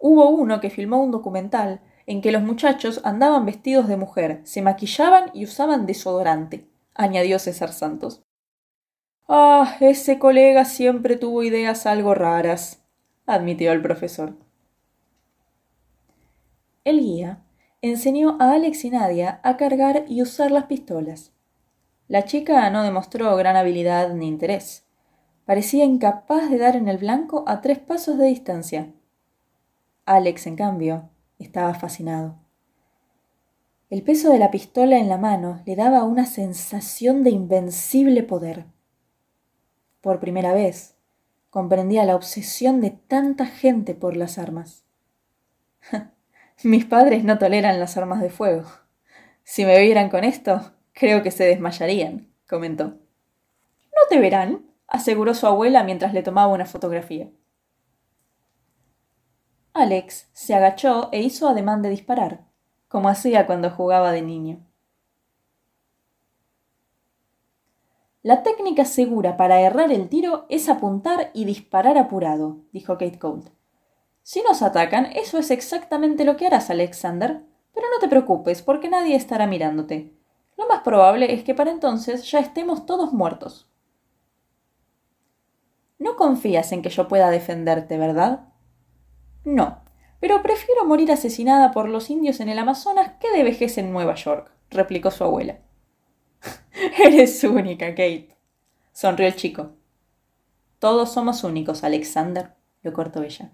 Hubo 0.00 0.28
uno 0.30 0.60
que 0.60 0.68
filmó 0.68 1.00
un 1.00 1.12
documental 1.12 1.80
en 2.06 2.20
que 2.20 2.32
los 2.32 2.42
muchachos 2.42 3.00
andaban 3.04 3.46
vestidos 3.46 3.86
de 3.86 3.96
mujer, 3.96 4.40
se 4.42 4.62
maquillaban 4.62 5.30
y 5.32 5.44
usaban 5.44 5.86
desodorante, 5.86 6.66
añadió 6.92 7.38
César 7.38 7.72
Santos. 7.72 8.24
Ah, 9.28 9.76
ese 9.78 10.18
colega 10.18 10.64
siempre 10.64 11.16
tuvo 11.16 11.44
ideas 11.44 11.86
algo 11.86 12.14
raras, 12.14 12.82
admitió 13.26 13.70
el 13.70 13.80
profesor. 13.80 14.34
El 16.84 16.98
guía 16.98 17.44
enseñó 17.80 18.36
a 18.40 18.54
Alex 18.54 18.84
y 18.84 18.90
Nadia 18.90 19.40
a 19.44 19.56
cargar 19.56 20.04
y 20.08 20.20
usar 20.20 20.50
las 20.50 20.64
pistolas. 20.64 21.31
La 22.12 22.26
chica 22.26 22.68
no 22.68 22.82
demostró 22.82 23.34
gran 23.36 23.56
habilidad 23.56 24.12
ni 24.12 24.28
interés. 24.28 24.84
Parecía 25.46 25.86
incapaz 25.86 26.50
de 26.50 26.58
dar 26.58 26.76
en 26.76 26.86
el 26.86 26.98
blanco 26.98 27.42
a 27.46 27.62
tres 27.62 27.78
pasos 27.78 28.18
de 28.18 28.26
distancia. 28.26 28.92
Alex, 30.04 30.46
en 30.46 30.56
cambio, 30.56 31.08
estaba 31.38 31.72
fascinado. 31.72 32.36
El 33.88 34.02
peso 34.02 34.30
de 34.30 34.38
la 34.38 34.50
pistola 34.50 34.98
en 34.98 35.08
la 35.08 35.16
mano 35.16 35.62
le 35.64 35.74
daba 35.74 36.04
una 36.04 36.26
sensación 36.26 37.24
de 37.24 37.30
invencible 37.30 38.22
poder. 38.22 38.66
Por 40.02 40.20
primera 40.20 40.52
vez, 40.52 40.96
comprendía 41.48 42.04
la 42.04 42.14
obsesión 42.14 42.82
de 42.82 42.90
tanta 42.90 43.46
gente 43.46 43.94
por 43.94 44.18
las 44.18 44.36
armas. 44.36 44.84
Mis 46.62 46.84
padres 46.84 47.24
no 47.24 47.38
toleran 47.38 47.80
las 47.80 47.96
armas 47.96 48.20
de 48.20 48.28
fuego. 48.28 48.68
Si 49.44 49.64
me 49.64 49.80
vieran 49.80 50.10
con 50.10 50.24
esto, 50.24 50.72
creo 50.92 51.22
que 51.22 51.30
se 51.30 51.44
desmayarían, 51.44 52.32
comentó. 52.48 52.84
No 52.84 54.08
te 54.08 54.18
verán, 54.18 54.66
aseguró 54.86 55.34
su 55.34 55.46
abuela 55.46 55.84
mientras 55.84 56.14
le 56.14 56.22
tomaba 56.22 56.52
una 56.52 56.66
fotografía. 56.66 57.30
Alex 59.74 60.28
se 60.32 60.54
agachó 60.54 61.08
e 61.12 61.22
hizo 61.22 61.48
ademán 61.48 61.82
de 61.82 61.88
disparar, 61.88 62.44
como 62.88 63.08
hacía 63.08 63.46
cuando 63.46 63.70
jugaba 63.70 64.12
de 64.12 64.22
niño. 64.22 64.66
La 68.22 68.42
técnica 68.42 68.84
segura 68.84 69.36
para 69.36 69.60
errar 69.60 69.90
el 69.90 70.08
tiro 70.08 70.46
es 70.48 70.68
apuntar 70.68 71.30
y 71.32 71.44
disparar 71.44 71.98
apurado, 71.98 72.58
dijo 72.70 72.92
Kate 72.98 73.18
Colt. 73.18 73.48
Si 74.22 74.40
nos 74.42 74.62
atacan, 74.62 75.06
eso 75.06 75.38
es 75.38 75.50
exactamente 75.50 76.24
lo 76.24 76.36
que 76.36 76.46
harás, 76.46 76.70
Alexander. 76.70 77.42
Pero 77.74 77.86
no 77.90 77.98
te 77.98 78.08
preocupes, 78.08 78.62
porque 78.62 78.88
nadie 78.88 79.16
estará 79.16 79.48
mirándote. 79.48 80.12
Lo 80.56 80.66
más 80.66 80.82
probable 80.82 81.32
es 81.32 81.44
que 81.44 81.54
para 81.54 81.70
entonces 81.70 82.30
ya 82.30 82.38
estemos 82.38 82.86
todos 82.86 83.12
muertos. 83.12 83.68
No 85.98 86.16
confías 86.16 86.72
en 86.72 86.82
que 86.82 86.90
yo 86.90 87.08
pueda 87.08 87.30
defenderte, 87.30 87.96
¿verdad? 87.96 88.48
No, 89.44 89.82
pero 90.20 90.42
prefiero 90.42 90.84
morir 90.84 91.10
asesinada 91.10 91.72
por 91.72 91.88
los 91.88 92.10
indios 92.10 92.40
en 92.40 92.48
el 92.48 92.58
Amazonas 92.58 93.12
que 93.20 93.30
de 93.30 93.42
vejez 93.42 93.78
en 93.78 93.92
Nueva 93.92 94.14
York, 94.14 94.52
replicó 94.70 95.10
su 95.10 95.24
abuela. 95.24 95.58
Eres 96.98 97.42
única, 97.44 97.90
Kate. 97.90 98.36
Sonrió 98.92 99.26
el 99.26 99.36
chico. 99.36 99.72
Todos 100.78 101.12
somos 101.12 101.44
únicos, 101.44 101.84
Alexander, 101.84 102.54
lo 102.82 102.92
cortó 102.92 103.22
ella. 103.22 103.52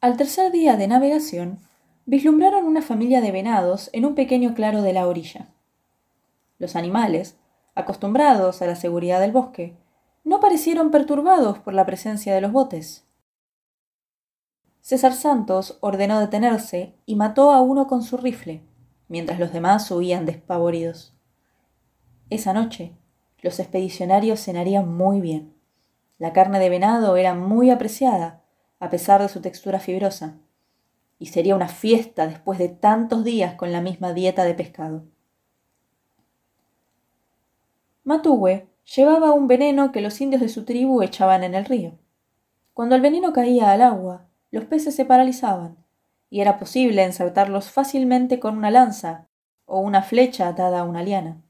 Al 0.00 0.16
tercer 0.16 0.50
día 0.52 0.76
de 0.76 0.88
navegación, 0.88 1.60
vislumbraron 2.06 2.64
una 2.64 2.82
familia 2.82 3.20
de 3.20 3.30
venados 3.30 3.90
en 3.92 4.04
un 4.04 4.14
pequeño 4.14 4.54
claro 4.54 4.82
de 4.82 4.92
la 4.92 5.06
orilla. 5.06 5.48
Los 6.58 6.76
animales, 6.76 7.36
acostumbrados 7.74 8.62
a 8.62 8.66
la 8.66 8.76
seguridad 8.76 9.20
del 9.20 9.32
bosque, 9.32 9.76
no 10.24 10.40
parecieron 10.40 10.90
perturbados 10.90 11.58
por 11.58 11.74
la 11.74 11.86
presencia 11.86 12.34
de 12.34 12.40
los 12.40 12.52
botes. 12.52 13.04
César 14.80 15.12
Santos 15.12 15.78
ordenó 15.80 16.20
detenerse 16.20 16.94
y 17.06 17.16
mató 17.16 17.52
a 17.52 17.60
uno 17.60 17.86
con 17.86 18.02
su 18.02 18.16
rifle, 18.16 18.62
mientras 19.08 19.38
los 19.38 19.52
demás 19.52 19.90
huían 19.90 20.26
despavoridos. 20.26 21.14
Esa 22.30 22.52
noche, 22.52 22.92
los 23.42 23.58
expedicionarios 23.60 24.40
cenarían 24.40 24.92
muy 24.92 25.20
bien. 25.20 25.54
La 26.18 26.32
carne 26.32 26.58
de 26.58 26.68
venado 26.68 27.16
era 27.16 27.34
muy 27.34 27.70
apreciada, 27.70 28.42
a 28.80 28.90
pesar 28.90 29.22
de 29.22 29.28
su 29.28 29.40
textura 29.40 29.78
fibrosa, 29.80 30.36
y 31.22 31.26
sería 31.26 31.54
una 31.54 31.68
fiesta 31.68 32.26
después 32.26 32.58
de 32.58 32.68
tantos 32.68 33.22
días 33.22 33.54
con 33.54 33.70
la 33.70 33.80
misma 33.80 34.12
dieta 34.12 34.42
de 34.42 34.54
pescado. 34.54 35.04
Matue 38.02 38.66
llevaba 38.96 39.30
un 39.30 39.46
veneno 39.46 39.92
que 39.92 40.00
los 40.00 40.20
indios 40.20 40.42
de 40.42 40.48
su 40.48 40.64
tribu 40.64 41.00
echaban 41.00 41.44
en 41.44 41.54
el 41.54 41.64
río. 41.64 41.96
Cuando 42.74 42.96
el 42.96 43.02
veneno 43.02 43.32
caía 43.32 43.70
al 43.70 43.82
agua, 43.82 44.26
los 44.50 44.64
peces 44.64 44.96
se 44.96 45.04
paralizaban, 45.04 45.76
y 46.28 46.40
era 46.40 46.58
posible 46.58 47.04
ensartarlos 47.04 47.70
fácilmente 47.70 48.40
con 48.40 48.58
una 48.58 48.72
lanza 48.72 49.28
o 49.64 49.78
una 49.78 50.02
flecha 50.02 50.48
atada 50.48 50.80
a 50.80 50.84
una 50.84 51.04
liana. 51.04 51.40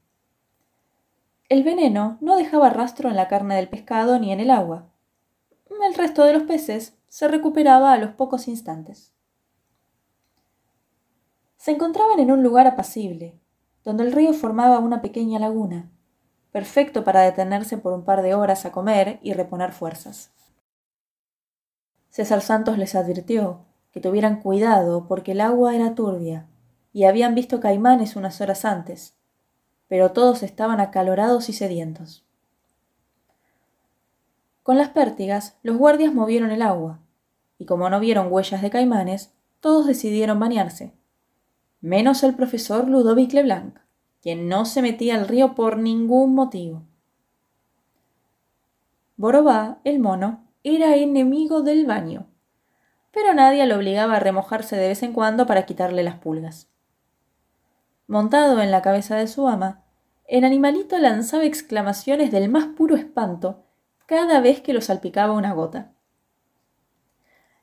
El 1.49 1.63
veneno 1.63 2.19
no 2.21 2.35
dejaba 2.35 2.69
rastro 2.69 3.09
en 3.09 3.15
la 3.15 3.27
carne 3.27 3.55
del 3.55 3.69
pescado 3.69 4.19
ni 4.19 4.31
en 4.31 4.39
el 4.39 4.51
agua. 4.51 4.91
El 5.83 5.95
resto 5.95 6.25
de 6.25 6.33
los 6.33 6.43
peces 6.43 6.95
se 7.07 7.27
recuperaba 7.27 7.91
a 7.91 7.97
los 7.97 8.11
pocos 8.11 8.47
instantes. 8.47 9.12
Se 11.63 11.71
encontraban 11.71 12.19
en 12.19 12.29
un 12.29 12.43
lugar 12.43 12.67
apacible, 12.67 13.39
donde 13.85 14.03
el 14.03 14.11
río 14.11 14.33
formaba 14.33 14.79
una 14.79 15.01
pequeña 15.01 15.39
laguna, 15.39 15.89
perfecto 16.51 17.05
para 17.05 17.21
detenerse 17.21 17.77
por 17.77 17.93
un 17.93 18.03
par 18.03 18.21
de 18.21 18.35
horas 18.35 18.65
a 18.65 18.73
comer 18.73 19.17
y 19.21 19.31
reponer 19.31 19.71
fuerzas. 19.71 20.29
César 22.09 22.41
Santos 22.41 22.77
les 22.77 22.95
advirtió 22.95 23.61
que 23.93 24.01
tuvieran 24.01 24.41
cuidado 24.41 25.07
porque 25.07 25.31
el 25.31 25.39
agua 25.39 25.73
era 25.73 25.95
turbia 25.95 26.47
y 26.91 27.05
habían 27.05 27.33
visto 27.33 27.61
caimanes 27.61 28.17
unas 28.17 28.41
horas 28.41 28.65
antes, 28.65 29.15
pero 29.87 30.11
todos 30.11 30.43
estaban 30.43 30.81
acalorados 30.81 31.47
y 31.47 31.53
sedientos. 31.53 32.25
Con 34.63 34.77
las 34.77 34.89
pértigas, 34.89 35.55
los 35.63 35.77
guardias 35.77 36.13
movieron 36.13 36.51
el 36.51 36.61
agua, 36.61 36.99
y 37.57 37.63
como 37.65 37.89
no 37.89 38.01
vieron 38.01 38.27
huellas 38.29 38.61
de 38.61 38.69
caimanes, 38.69 39.31
todos 39.61 39.87
decidieron 39.87 40.41
bañarse, 40.41 40.91
menos 41.83 42.23
el 42.23 42.33
profesor 42.33 42.87
Ludovic 42.87 43.33
Leblanc, 43.33 43.77
quien 44.21 44.47
no 44.47 44.63
se 44.63 44.81
metía 44.81 45.15
al 45.15 45.27
río 45.27 45.53
por 45.53 45.77
ningún 45.77 46.33
motivo. 46.33 46.83
Borobá, 49.17 49.79
el 49.83 49.99
mono, 49.99 50.47
era 50.63 50.95
enemigo 50.95 51.61
del 51.61 51.85
baño, 51.85 52.27
pero 53.11 53.33
nadie 53.33 53.65
lo 53.65 53.75
obligaba 53.75 54.15
a 54.15 54.19
remojarse 54.21 54.77
de 54.77 54.87
vez 54.87 55.03
en 55.03 55.11
cuando 55.11 55.45
para 55.45 55.65
quitarle 55.65 56.03
las 56.03 56.15
pulgas. 56.15 56.69
Montado 58.07 58.61
en 58.61 58.71
la 58.71 58.81
cabeza 58.81 59.17
de 59.17 59.27
su 59.27 59.49
ama, 59.49 59.83
el 60.25 60.45
animalito 60.45 60.97
lanzaba 60.99 61.43
exclamaciones 61.43 62.31
del 62.31 62.47
más 62.47 62.67
puro 62.67 62.95
espanto 62.95 63.65
cada 64.05 64.39
vez 64.39 64.61
que 64.61 64.71
lo 64.71 64.79
salpicaba 64.79 65.33
una 65.33 65.51
gota. 65.51 65.91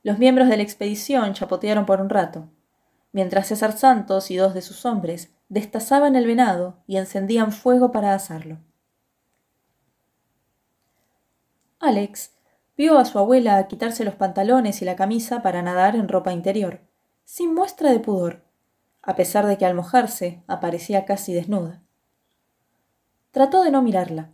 Los 0.02 0.18
miembros 0.18 0.50
de 0.50 0.58
la 0.58 0.62
expedición 0.62 1.32
chapotearon 1.32 1.86
por 1.86 2.02
un 2.02 2.10
rato, 2.10 2.50
mientras 3.12 3.48
César 3.48 3.76
Santos 3.76 4.30
y 4.30 4.36
dos 4.36 4.54
de 4.54 4.62
sus 4.62 4.84
hombres 4.86 5.30
destazaban 5.48 6.16
el 6.16 6.26
venado 6.26 6.82
y 6.86 6.96
encendían 6.96 7.52
fuego 7.52 7.90
para 7.92 8.14
asarlo. 8.14 8.58
Alex 11.80 12.32
vio 12.76 12.98
a 12.98 13.04
su 13.04 13.18
abuela 13.18 13.66
quitarse 13.66 14.04
los 14.04 14.14
pantalones 14.14 14.82
y 14.82 14.84
la 14.84 14.96
camisa 14.96 15.42
para 15.42 15.62
nadar 15.62 15.96
en 15.96 16.08
ropa 16.08 16.32
interior, 16.32 16.80
sin 17.24 17.54
muestra 17.54 17.90
de 17.90 18.00
pudor, 18.00 18.44
a 19.02 19.16
pesar 19.16 19.46
de 19.46 19.58
que 19.58 19.66
al 19.66 19.74
mojarse 19.74 20.42
aparecía 20.46 21.04
casi 21.04 21.32
desnuda. 21.32 21.82
Trató 23.30 23.62
de 23.62 23.70
no 23.70 23.82
mirarla, 23.82 24.30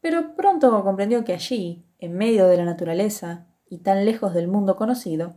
pero 0.00 0.34
pronto 0.36 0.82
comprendió 0.84 1.24
que 1.24 1.32
allí, 1.32 1.84
en 1.98 2.16
medio 2.16 2.46
de 2.46 2.56
la 2.56 2.64
naturaleza 2.64 3.46
y 3.68 3.78
tan 3.78 4.04
lejos 4.04 4.34
del 4.34 4.48
mundo 4.48 4.76
conocido, 4.76 5.34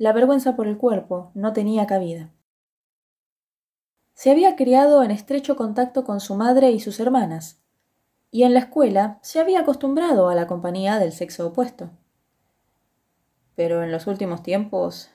la 0.00 0.14
vergüenza 0.14 0.56
por 0.56 0.66
el 0.66 0.78
cuerpo 0.78 1.30
no 1.34 1.52
tenía 1.52 1.86
cabida. 1.86 2.30
Se 4.14 4.30
había 4.30 4.56
criado 4.56 5.02
en 5.02 5.10
estrecho 5.10 5.56
contacto 5.56 6.04
con 6.04 6.20
su 6.20 6.34
madre 6.34 6.70
y 6.70 6.80
sus 6.80 6.98
hermanas, 7.00 7.60
y 8.30 8.44
en 8.44 8.54
la 8.54 8.60
escuela 8.60 9.18
se 9.20 9.40
había 9.40 9.60
acostumbrado 9.60 10.30
a 10.30 10.34
la 10.34 10.46
compañía 10.46 10.98
del 10.98 11.12
sexo 11.12 11.48
opuesto. 11.48 11.90
Pero 13.54 13.82
en 13.82 13.92
los 13.92 14.06
últimos 14.06 14.42
tiempos 14.42 15.10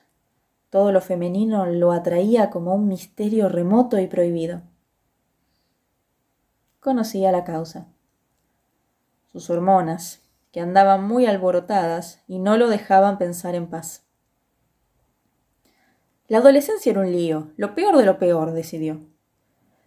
todo 0.70 0.92
lo 0.92 1.00
femenino 1.00 1.66
lo 1.66 1.90
atraía 1.90 2.50
como 2.50 2.72
un 2.72 2.86
misterio 2.86 3.48
remoto 3.48 3.98
y 3.98 4.06
prohibido 4.06 4.62
conocía 6.86 7.32
la 7.32 7.42
causa. 7.42 7.88
Sus 9.32 9.50
hormonas, 9.50 10.22
que 10.52 10.60
andaban 10.60 11.02
muy 11.02 11.26
alborotadas 11.26 12.22
y 12.28 12.38
no 12.38 12.56
lo 12.56 12.68
dejaban 12.68 13.18
pensar 13.18 13.56
en 13.56 13.66
paz. 13.66 14.05
La 16.28 16.38
adolescencia 16.38 16.90
era 16.90 17.00
un 17.00 17.12
lío, 17.12 17.52
lo 17.56 17.74
peor 17.74 17.96
de 17.96 18.04
lo 18.04 18.18
peor, 18.18 18.52
decidió. 18.52 19.00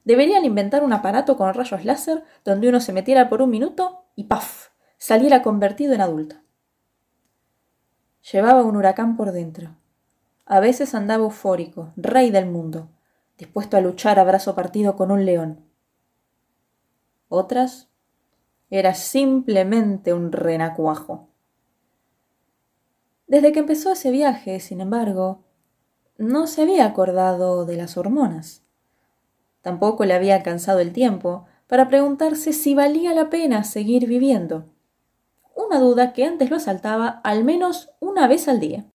Deberían 0.05 0.45
inventar 0.45 0.83
un 0.83 0.93
aparato 0.93 1.37
con 1.37 1.53
rayos 1.53 1.85
láser 1.85 2.23
donde 2.45 2.69
uno 2.69 2.79
se 2.79 2.93
metiera 2.93 3.29
por 3.29 3.41
un 3.41 3.49
minuto 3.49 4.05
y 4.15 4.25
¡paf! 4.25 4.69
saliera 4.97 5.41
convertido 5.41 5.93
en 5.93 6.01
adulto. 6.01 6.35
Llevaba 8.31 8.63
un 8.63 8.75
huracán 8.75 9.17
por 9.17 9.31
dentro. 9.31 9.75
A 10.45 10.59
veces 10.59 10.95
andaba 10.95 11.23
eufórico, 11.23 11.93
rey 11.95 12.31
del 12.31 12.45
mundo, 12.45 12.89
dispuesto 13.37 13.77
a 13.77 13.81
luchar 13.81 14.19
a 14.19 14.23
brazo 14.23 14.55
partido 14.55 14.95
con 14.95 15.11
un 15.11 15.25
león 15.25 15.69
otras 17.29 17.89
era 18.71 18.95
simplemente 18.95 20.13
un 20.13 20.31
renacuajo. 20.31 21.29
Desde 23.27 23.51
que 23.51 23.59
empezó 23.59 23.91
ese 23.93 24.11
viaje, 24.11 24.59
sin 24.59 24.81
embargo, 24.81 25.45
no 26.19 26.47
se 26.47 26.63
había 26.63 26.85
acordado 26.85 27.65
de 27.65 27.77
las 27.77 27.95
hormonas. 27.95 28.61
Tampoco 29.61 30.03
le 30.03 30.13
había 30.13 30.35
alcanzado 30.35 30.79
el 30.79 30.91
tiempo 30.91 31.45
para 31.65 31.87
preguntarse 31.87 32.51
si 32.51 32.75
valía 32.75 33.13
la 33.13 33.29
pena 33.29 33.63
seguir 33.63 34.05
viviendo. 34.05 34.65
Una 35.55 35.79
duda 35.79 36.11
que 36.11 36.25
antes 36.25 36.49
lo 36.49 36.57
asaltaba 36.57 37.21
al 37.23 37.45
menos 37.45 37.91
una 38.01 38.27
vez 38.27 38.49
al 38.49 38.59
día. 38.59 38.85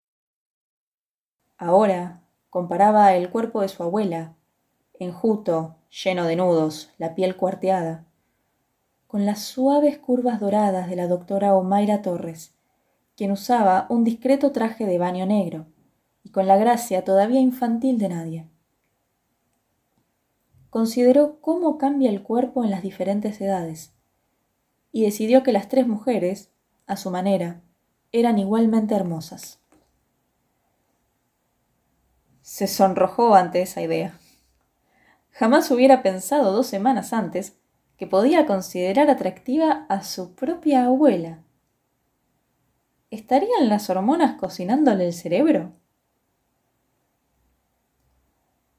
Ahora 1.57 2.21
comparaba 2.51 3.15
el 3.15 3.31
cuerpo 3.31 3.63
de 3.63 3.69
su 3.69 3.83
abuela, 3.83 4.35
enjuto, 4.99 5.77
lleno 6.05 6.27
de 6.27 6.37
nudos, 6.37 6.91
la 6.99 7.15
piel 7.15 7.37
cuarteada, 7.37 8.05
con 9.07 9.25
las 9.25 9.41
suaves 9.41 9.97
curvas 9.97 10.41
doradas 10.41 10.91
de 10.91 10.97
la 10.97 11.09
doctora 11.09 11.55
Omaira 11.55 12.03
Torres, 12.03 12.53
quien 13.17 13.33
usaba 13.33 13.87
un 13.89 14.05
discreto 14.05 14.53
traje 14.53 14.85
de 14.85 14.99
baño 14.99 15.25
negro, 15.25 15.67
y 16.25 16.31
con 16.31 16.49
la 16.49 16.57
gracia 16.57 17.05
todavía 17.05 17.39
infantil 17.39 17.99
de 17.99 18.09
Nadia. 18.09 18.49
Consideró 20.71 21.41
cómo 21.41 21.79
cambia 21.79 22.11
el 22.11 22.25
cuerpo 22.25 22.65
en 22.65 22.71
las 22.71 22.83
diferentes 22.83 23.41
edades, 23.41 23.95
y 24.91 25.03
decidió 25.03 25.45
que 25.45 25.53
las 25.53 25.69
tres 25.69 25.87
mujeres, 25.87 26.51
a 26.87 26.97
su 26.97 27.11
manera, 27.11 27.61
eran 28.11 28.39
igualmente 28.39 28.95
hermosas. 28.95 29.61
Se 32.43 32.67
sonrojó 32.67 33.35
ante 33.35 33.63
esa 33.63 33.83
idea. 33.83 34.19
Jamás 35.31 35.71
hubiera 35.71 36.03
pensado 36.03 36.53
dos 36.53 36.67
semanas 36.67 37.13
antes 37.13 37.57
que 37.97 38.07
podía 38.07 38.47
considerar 38.47 39.11
atractiva 39.11 39.87
a 39.89 40.03
su 40.03 40.35
propia 40.35 40.85
abuela. 40.85 41.43
¿Estarían 43.11 43.69
las 43.69 43.91
hormonas 43.91 44.39
cocinándole 44.39 45.07
el 45.07 45.13
cerebro? 45.13 45.73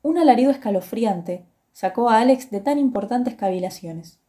Un 0.07 0.19
alarido 0.19 0.51
escalofriante 0.51 1.47
sacó 1.71 2.11
a 2.11 2.19
Alex 2.19 2.51
de 2.51 2.59
tan 2.59 2.77
importantes 2.77 3.33
cavilaciones. 3.33 4.19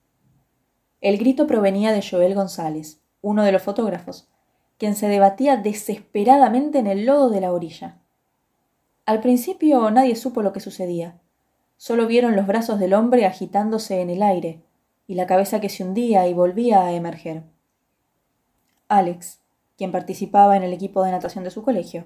El 1.03 1.19
grito 1.19 1.47
provenía 1.47 1.93
de 1.93 2.01
Joel 2.01 2.35
González, 2.35 3.03
uno 3.21 3.45
de 3.45 3.53
los 3.53 3.61
fotógrafos, 3.61 4.27
quien 4.79 4.97
se 4.97 5.07
debatía 5.07 5.59
desesperadamente 5.59 6.79
en 6.79 6.87
el 6.87 7.05
lodo 7.05 7.29
de 7.29 7.43
la 7.43 7.53
orilla. 7.53 7.99
Al 9.05 9.21
principio 9.21 9.91
nadie 9.91 10.17
supo 10.17 10.41
lo 10.41 10.55
que 10.55 10.61
sucedía. 10.61 11.21
Solo 11.77 12.07
vieron 12.07 12.37
los 12.37 12.47
brazos 12.47 12.81
del 12.81 12.95
hombre 12.95 13.27
agitándose 13.27 14.01
en 14.01 14.09
el 14.09 14.23
aire, 14.23 14.62
y 15.07 15.15
la 15.15 15.27
cabeza 15.27 15.61
que 15.61 15.69
se 15.69 15.85
hundía 15.85 16.27
y 16.27 16.33
volvía 16.33 16.87
a 16.87 16.93
emerger. 16.93 17.43
Alex, 18.89 19.41
quien 19.77 19.93
participaba 19.93 20.57
en 20.57 20.62
el 20.62 20.73
equipo 20.73 21.05
de 21.05 21.11
natación 21.11 21.45
de 21.45 21.51
su 21.51 21.62
colegio, 21.62 22.05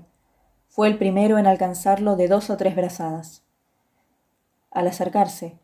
fue 0.66 0.88
el 0.88 0.98
primero 0.98 1.38
en 1.38 1.46
alcanzarlo 1.46 2.16
de 2.16 2.26
dos 2.26 2.50
o 2.50 2.56
tres 2.56 2.74
brazadas. 2.74 3.44
Al 4.70 4.86
acercarse, 4.86 5.58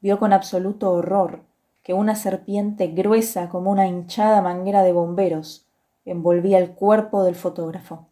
vio 0.00 0.18
con 0.18 0.32
absoluto 0.32 0.90
horror 0.92 1.42
que 1.82 1.92
una 1.92 2.16
serpiente 2.16 2.88
gruesa 2.88 3.48
como 3.48 3.70
una 3.70 3.86
hinchada 3.86 4.40
manguera 4.40 4.82
de 4.82 4.92
bomberos 4.92 5.66
envolvía 6.04 6.58
el 6.58 6.72
cuerpo 6.72 7.22
del 7.22 7.34
fotógrafo. 7.34 8.06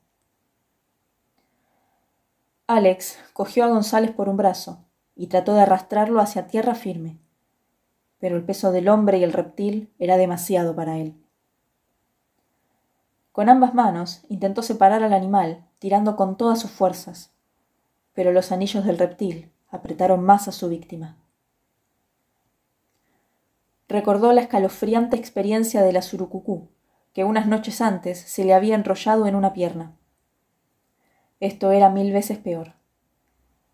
Alex 2.66 3.18
cogió 3.32 3.64
a 3.64 3.68
González 3.68 4.10
por 4.10 4.28
un 4.28 4.36
brazo 4.36 4.84
y 5.16 5.28
trató 5.28 5.54
de 5.54 5.62
arrastrarlo 5.62 6.20
hacia 6.20 6.46
tierra 6.46 6.74
firme, 6.74 7.18
pero 8.18 8.36
el 8.36 8.44
peso 8.44 8.70
del 8.70 8.88
hombre 8.88 9.18
y 9.18 9.24
el 9.24 9.32
reptil 9.32 9.92
era 9.98 10.16
demasiado 10.16 10.74
para 10.74 10.98
él. 10.98 11.14
Con 13.32 13.48
ambas 13.48 13.74
manos 13.74 14.24
intentó 14.28 14.62
separar 14.62 15.02
al 15.02 15.12
animal, 15.12 15.64
tirando 15.78 16.16
con 16.16 16.36
todas 16.36 16.60
sus 16.60 16.70
fuerzas, 16.70 17.32
pero 18.12 18.30
los 18.30 18.52
anillos 18.52 18.84
del 18.84 18.98
reptil 18.98 19.53
apretaron 19.74 20.22
más 20.22 20.48
a 20.48 20.52
su 20.52 20.68
víctima. 20.68 21.16
Recordó 23.88 24.32
la 24.32 24.40
escalofriante 24.40 25.16
experiencia 25.16 25.82
de 25.82 25.92
la 25.92 26.02
surucucú, 26.02 26.70
que 27.12 27.24
unas 27.24 27.46
noches 27.46 27.80
antes 27.80 28.18
se 28.18 28.44
le 28.44 28.54
había 28.54 28.74
enrollado 28.74 29.26
en 29.26 29.34
una 29.34 29.52
pierna. 29.52 29.96
Esto 31.40 31.72
era 31.72 31.90
mil 31.90 32.12
veces 32.12 32.38
peor. 32.38 32.74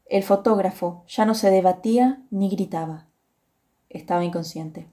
El 0.06 0.24
fotógrafo 0.24 1.04
ya 1.06 1.24
no 1.24 1.34
se 1.34 1.50
debatía 1.50 2.22
ni 2.30 2.50
gritaba. 2.50 3.06
Estaba 3.88 4.24
inconsciente. 4.24 4.90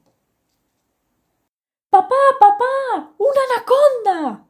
¡Papá, 1.89 2.15
papá! 2.39 3.13
¡Una 3.17 3.39
anaconda! 3.55 4.47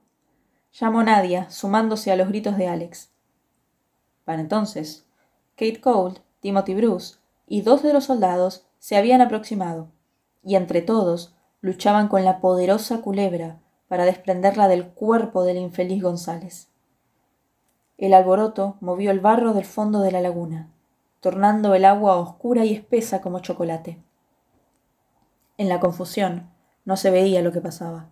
llamó 0.74 1.04
Nadia, 1.04 1.50
sumándose 1.50 2.12
a 2.12 2.16
los 2.16 2.28
gritos 2.28 2.58
de 2.58 2.68
Alex. 2.68 3.12
Para 4.26 4.42
entonces, 4.42 5.08
Kate 5.56 5.80
Cole, 5.82 6.22
Timothy 6.40 6.76
Bruce 6.76 7.16
y 7.48 7.62
dos 7.62 7.84
de 7.84 7.94
los 7.94 8.06
soldados 8.06 8.66
se 8.80 8.96
habían 8.96 9.22
aproximado, 9.22 9.90
y 10.44 10.56
entre 10.56 10.82
todos 10.82 11.36
luchaban 11.62 12.08
con 12.08 12.24
la 12.24 12.40
poderosa 12.40 13.02
culebra 13.02 13.60
para 13.88 14.06
desprenderla 14.06 14.68
del 14.68 14.88
cuerpo 14.88 15.44
del 15.44 15.58
infeliz 15.58 16.04
González. 16.04 16.70
El 17.98 18.14
alboroto 18.14 18.78
movió 18.80 19.12
el 19.12 19.20
barro 19.20 19.54
del 19.54 19.66
fondo 19.66 20.02
de 20.02 20.12
la 20.12 20.22
laguna, 20.22 20.70
tornando 21.20 21.74
el 21.74 21.86
agua 21.86 22.18
oscura 22.18 22.64
y 22.66 22.74
espesa 22.74 23.22
como 23.22 23.40
chocolate. 23.40 24.02
En 25.58 25.70
la 25.70 25.80
confusión 25.80 26.52
no 26.86 26.96
se 26.96 27.10
veía 27.10 27.42
lo 27.42 27.52
que 27.52 27.62
pasaba. 27.62 28.10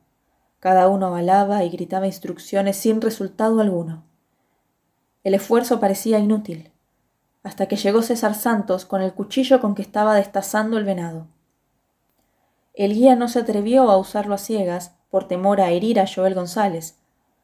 Cada 0.60 0.90
uno 0.90 1.12
balaba 1.12 1.64
y 1.64 1.70
gritaba 1.70 2.08
instrucciones 2.08 2.78
sin 2.78 3.02
resultado 3.02 3.60
alguno. 3.60 4.04
El 5.24 5.36
esfuerzo 5.36 5.80
parecía 5.80 6.18
inútil, 6.18 6.72
hasta 7.46 7.68
que 7.68 7.76
llegó 7.76 8.02
César 8.02 8.34
Santos 8.34 8.86
con 8.86 9.04
el 9.04 9.14
cuchillo 9.14 9.62
con 9.62 9.76
que 9.76 9.84
estaba 9.84 10.16
destazando 10.16 10.80
el 10.80 10.84
venado. 10.84 11.28
El 12.74 12.96
guía 12.96 13.16
no 13.16 13.28
se 13.28 13.38
atrevió 13.38 13.92
a 13.92 13.98
usarlo 13.98 14.34
a 14.34 14.40
ciegas 14.40 14.96
por 15.12 15.28
temor 15.28 15.62
a 15.62 15.70
herir 15.70 16.00
a 16.00 16.08
Joel 16.08 16.34
González 16.34 16.98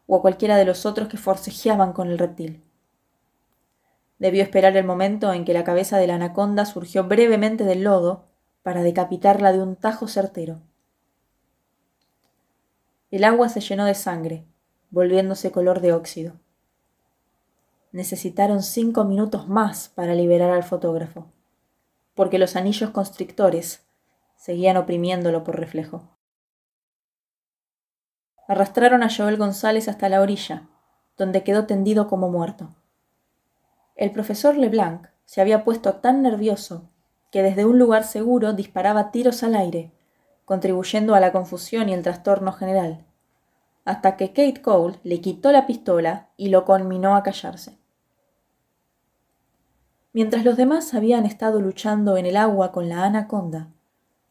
o 0.07 0.15
a 0.17 0.21
cualquiera 0.21 0.57
de 0.57 0.65
los 0.65 0.87
otros 0.87 1.07
que 1.07 1.17
forcejeaban 1.17 1.93
con 1.93 2.09
el 2.09 2.17
reptil. 2.17 2.63
Debió 4.17 4.41
esperar 4.41 4.75
el 4.75 4.85
momento 4.85 5.31
en 5.33 5.45
que 5.45 5.53
la 5.53 5.63
cabeza 5.63 5.99
de 5.99 6.07
la 6.07 6.15
anaconda 6.15 6.65
surgió 6.65 7.03
brevemente 7.03 7.63
del 7.63 7.83
lodo 7.83 8.25
para 8.63 8.81
decapitarla 8.81 9.51
de 9.51 9.61
un 9.61 9.75
tajo 9.75 10.07
certero. 10.07 10.61
El 13.11 13.23
agua 13.23 13.49
se 13.49 13.61
llenó 13.61 13.85
de 13.85 13.93
sangre, 13.93 14.45
volviéndose 14.89 15.51
color 15.51 15.79
de 15.79 15.93
óxido. 15.93 16.33
Necesitaron 17.91 18.63
cinco 18.63 19.03
minutos 19.03 19.49
más 19.49 19.89
para 19.89 20.15
liberar 20.15 20.51
al 20.51 20.63
fotógrafo, 20.63 21.25
porque 22.15 22.39
los 22.39 22.55
anillos 22.55 22.91
constrictores 22.91 23.85
seguían 24.37 24.77
oprimiéndolo 24.77 25.43
por 25.43 25.59
reflejo. 25.59 26.17
Arrastraron 28.47 29.03
a 29.03 29.09
Joel 29.13 29.35
González 29.35 29.89
hasta 29.89 30.07
la 30.07 30.21
orilla, 30.21 30.69
donde 31.17 31.43
quedó 31.43 31.65
tendido 31.65 32.07
como 32.07 32.29
muerto. 32.29 32.73
El 33.95 34.11
profesor 34.11 34.55
Leblanc 34.55 35.07
se 35.25 35.41
había 35.41 35.65
puesto 35.65 35.95
tan 35.95 36.21
nervioso 36.21 36.89
que 37.29 37.43
desde 37.43 37.65
un 37.65 37.77
lugar 37.77 38.05
seguro 38.05 38.53
disparaba 38.53 39.11
tiros 39.11 39.43
al 39.43 39.53
aire, 39.53 39.91
contribuyendo 40.45 41.13
a 41.13 41.19
la 41.19 41.33
confusión 41.33 41.89
y 41.89 41.93
el 41.93 42.03
trastorno 42.03 42.53
general, 42.53 43.05
hasta 43.83 44.15
que 44.15 44.29
Kate 44.29 44.61
Cole 44.61 44.99
le 45.03 45.19
quitó 45.19 45.51
la 45.51 45.67
pistola 45.67 46.29
y 46.37 46.49
lo 46.49 46.63
conminó 46.63 47.15
a 47.15 47.23
callarse. 47.23 47.80
Mientras 50.13 50.43
los 50.43 50.57
demás 50.57 50.93
habían 50.93 51.25
estado 51.25 51.61
luchando 51.61 52.17
en 52.17 52.25
el 52.25 52.35
agua 52.35 52.71
con 52.71 52.89
la 52.89 53.05
anaconda, 53.05 53.69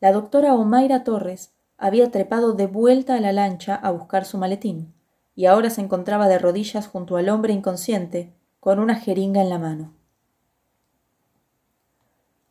la 0.00 0.12
doctora 0.12 0.54
Omaira 0.54 1.04
Torres 1.04 1.52
había 1.78 2.10
trepado 2.10 2.52
de 2.52 2.66
vuelta 2.66 3.14
a 3.14 3.20
la 3.20 3.32
lancha 3.32 3.74
a 3.74 3.90
buscar 3.90 4.26
su 4.26 4.36
maletín, 4.36 4.92
y 5.34 5.46
ahora 5.46 5.70
se 5.70 5.80
encontraba 5.80 6.28
de 6.28 6.38
rodillas 6.38 6.86
junto 6.86 7.16
al 7.16 7.30
hombre 7.30 7.54
inconsciente, 7.54 8.34
con 8.60 8.78
una 8.78 8.96
jeringa 8.96 9.40
en 9.40 9.48
la 9.48 9.58
mano. 9.58 9.94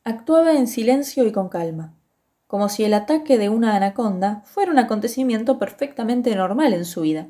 Actuaba 0.04 0.54
en 0.54 0.66
silencio 0.66 1.28
y 1.28 1.32
con 1.32 1.50
calma, 1.50 1.94
como 2.48 2.68
si 2.68 2.84
el 2.84 2.96
ataque 2.96 3.38
de 3.38 3.50
una 3.50 3.76
anaconda 3.76 4.42
fuera 4.44 4.72
un 4.72 4.80
acontecimiento 4.80 5.60
perfectamente 5.60 6.36
normal 6.36 6.74
en 6.74 6.86
su 6.86 7.02
vida. 7.02 7.28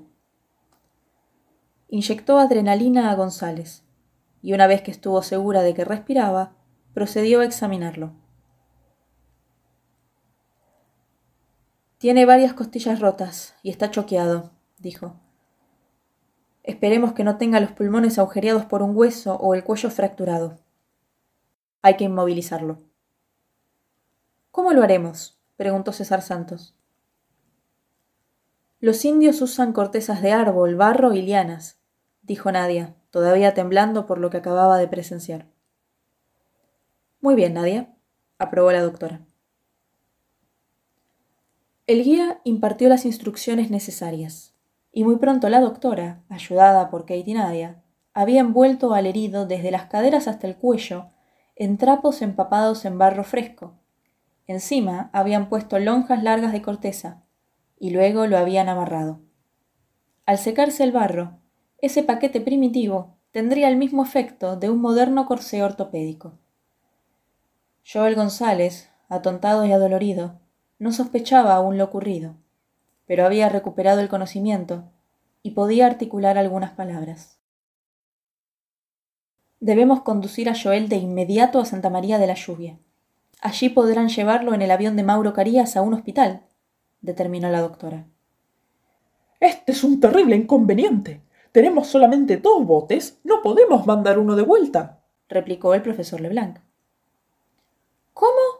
Inyectó 1.89 2.39
adrenalina 2.39 3.11
a 3.11 3.15
González, 3.15 3.83
y 4.41 4.53
una 4.53 4.67
vez 4.67 4.81
que 4.81 4.91
estuvo 4.91 5.21
segura 5.21 5.61
de 5.61 5.73
que 5.73 5.85
respiraba, 5.85 6.53
procedió 6.93 7.41
a 7.41 7.45
examinarlo. 7.45 8.13
Tiene 11.97 12.25
varias 12.25 12.53
costillas 12.53 12.99
rotas 12.99 13.55
y 13.61 13.69
está 13.69 13.91
choqueado, 13.91 14.51
dijo. 14.77 15.15
Esperemos 16.63 17.13
que 17.13 17.23
no 17.23 17.37
tenga 17.37 17.59
los 17.59 17.71
pulmones 17.71 18.17
agujereados 18.19 18.65
por 18.65 18.81
un 18.81 18.95
hueso 18.95 19.35
o 19.35 19.53
el 19.53 19.63
cuello 19.63 19.89
fracturado. 19.89 20.59
Hay 21.81 21.97
que 21.97 22.05
inmovilizarlo. 22.05 22.79
¿Cómo 24.51 24.71
lo 24.71 24.83
haremos? 24.83 25.39
preguntó 25.57 25.91
César 25.91 26.21
Santos. 26.21 26.73
Los 28.79 29.03
indios 29.03 29.41
usan 29.41 29.73
cortezas 29.73 30.21
de 30.21 30.31
árbol, 30.31 30.75
barro 30.75 31.11
y 31.13 31.21
lianas, 31.21 31.79
dijo 32.21 32.49
Nadia, 32.49 32.95
todavía 33.11 33.53
temblando 33.53 34.05
por 34.05 34.19
lo 34.19 34.29
que 34.29 34.37
acababa 34.37 34.77
de 34.77 34.87
presenciar. 34.87 35.47
Muy 37.21 37.35
bien, 37.35 37.53
Nadia, 37.53 37.93
aprobó 38.37 38.71
la 38.71 38.81
doctora. 38.81 39.21
El 41.87 42.03
guía 42.03 42.39
impartió 42.43 42.87
las 42.87 43.05
instrucciones 43.05 43.71
necesarias, 43.71 44.53
y 44.91 45.03
muy 45.03 45.17
pronto 45.17 45.49
la 45.49 45.59
doctora, 45.59 46.23
ayudada 46.29 46.89
por 46.89 47.01
Kate 47.01 47.23
y 47.25 47.33
Nadia, 47.33 47.83
había 48.13 48.41
envuelto 48.41 48.93
al 48.93 49.05
herido 49.05 49.45
desde 49.45 49.71
las 49.71 49.85
caderas 49.85 50.27
hasta 50.27 50.47
el 50.47 50.55
cuello 50.55 51.11
en 51.55 51.77
trapos 51.77 52.21
empapados 52.21 52.85
en 52.85 52.97
barro 52.97 53.23
fresco. 53.23 53.73
Encima 54.47 55.09
habían 55.13 55.49
puesto 55.49 55.77
lonjas 55.77 56.23
largas 56.23 56.51
de 56.51 56.61
corteza 56.61 57.23
y 57.77 57.91
luego 57.91 58.27
lo 58.27 58.37
habían 58.37 58.69
amarrado. 58.69 59.21
Al 60.25 60.37
secarse 60.37 60.83
el 60.83 60.91
barro, 60.91 61.39
ese 61.81 62.03
paquete 62.03 62.41
primitivo 62.41 63.15
tendría 63.31 63.69
el 63.69 63.77
mismo 63.77 64.03
efecto 64.03 64.55
de 64.55 64.69
un 64.69 64.81
moderno 64.81 65.25
corsé 65.25 65.63
ortopédico. 65.63 66.33
Joel 67.91 68.15
González, 68.15 68.89
atontado 69.07 69.65
y 69.65 69.71
adolorido, 69.71 70.39
no 70.77 70.91
sospechaba 70.91 71.55
aún 71.55 71.77
lo 71.77 71.85
ocurrido, 71.85 72.35
pero 73.05 73.25
había 73.25 73.49
recuperado 73.49 74.01
el 74.01 74.09
conocimiento 74.09 74.83
y 75.41 75.51
podía 75.51 75.85
articular 75.85 76.37
algunas 76.37 76.71
palabras. 76.71 77.37
Debemos 79.59 80.01
conducir 80.01 80.49
a 80.49 80.55
Joel 80.55 80.87
de 80.87 80.97
inmediato 80.97 81.59
a 81.59 81.65
Santa 81.65 81.89
María 81.89 82.17
de 82.17 82.27
la 82.27 82.35
Lluvia. 82.35 82.77
Allí 83.41 83.69
podrán 83.69 84.09
llevarlo 84.09 84.53
en 84.53 84.61
el 84.61 84.71
avión 84.71 84.95
de 84.95 85.03
Mauro 85.03 85.33
Carías 85.33 85.75
a 85.75 85.81
un 85.81 85.93
hospital, 85.93 86.43
determinó 87.01 87.49
la 87.49 87.61
doctora. 87.61 88.05
Este 89.39 89.71
es 89.71 89.83
un 89.83 89.99
terrible 89.99 90.35
inconveniente. 90.35 91.21
Tenemos 91.51 91.87
solamente 91.87 92.37
dos 92.37 92.65
botes. 92.65 93.19
No 93.23 93.41
podemos 93.41 93.85
mandar 93.85 94.19
uno 94.19 94.35
de 94.35 94.43
vuelta, 94.43 95.01
replicó 95.27 95.73
el 95.73 95.81
profesor 95.81 96.21
Leblanc. 96.21 96.59
¿Cómo? 98.13 98.59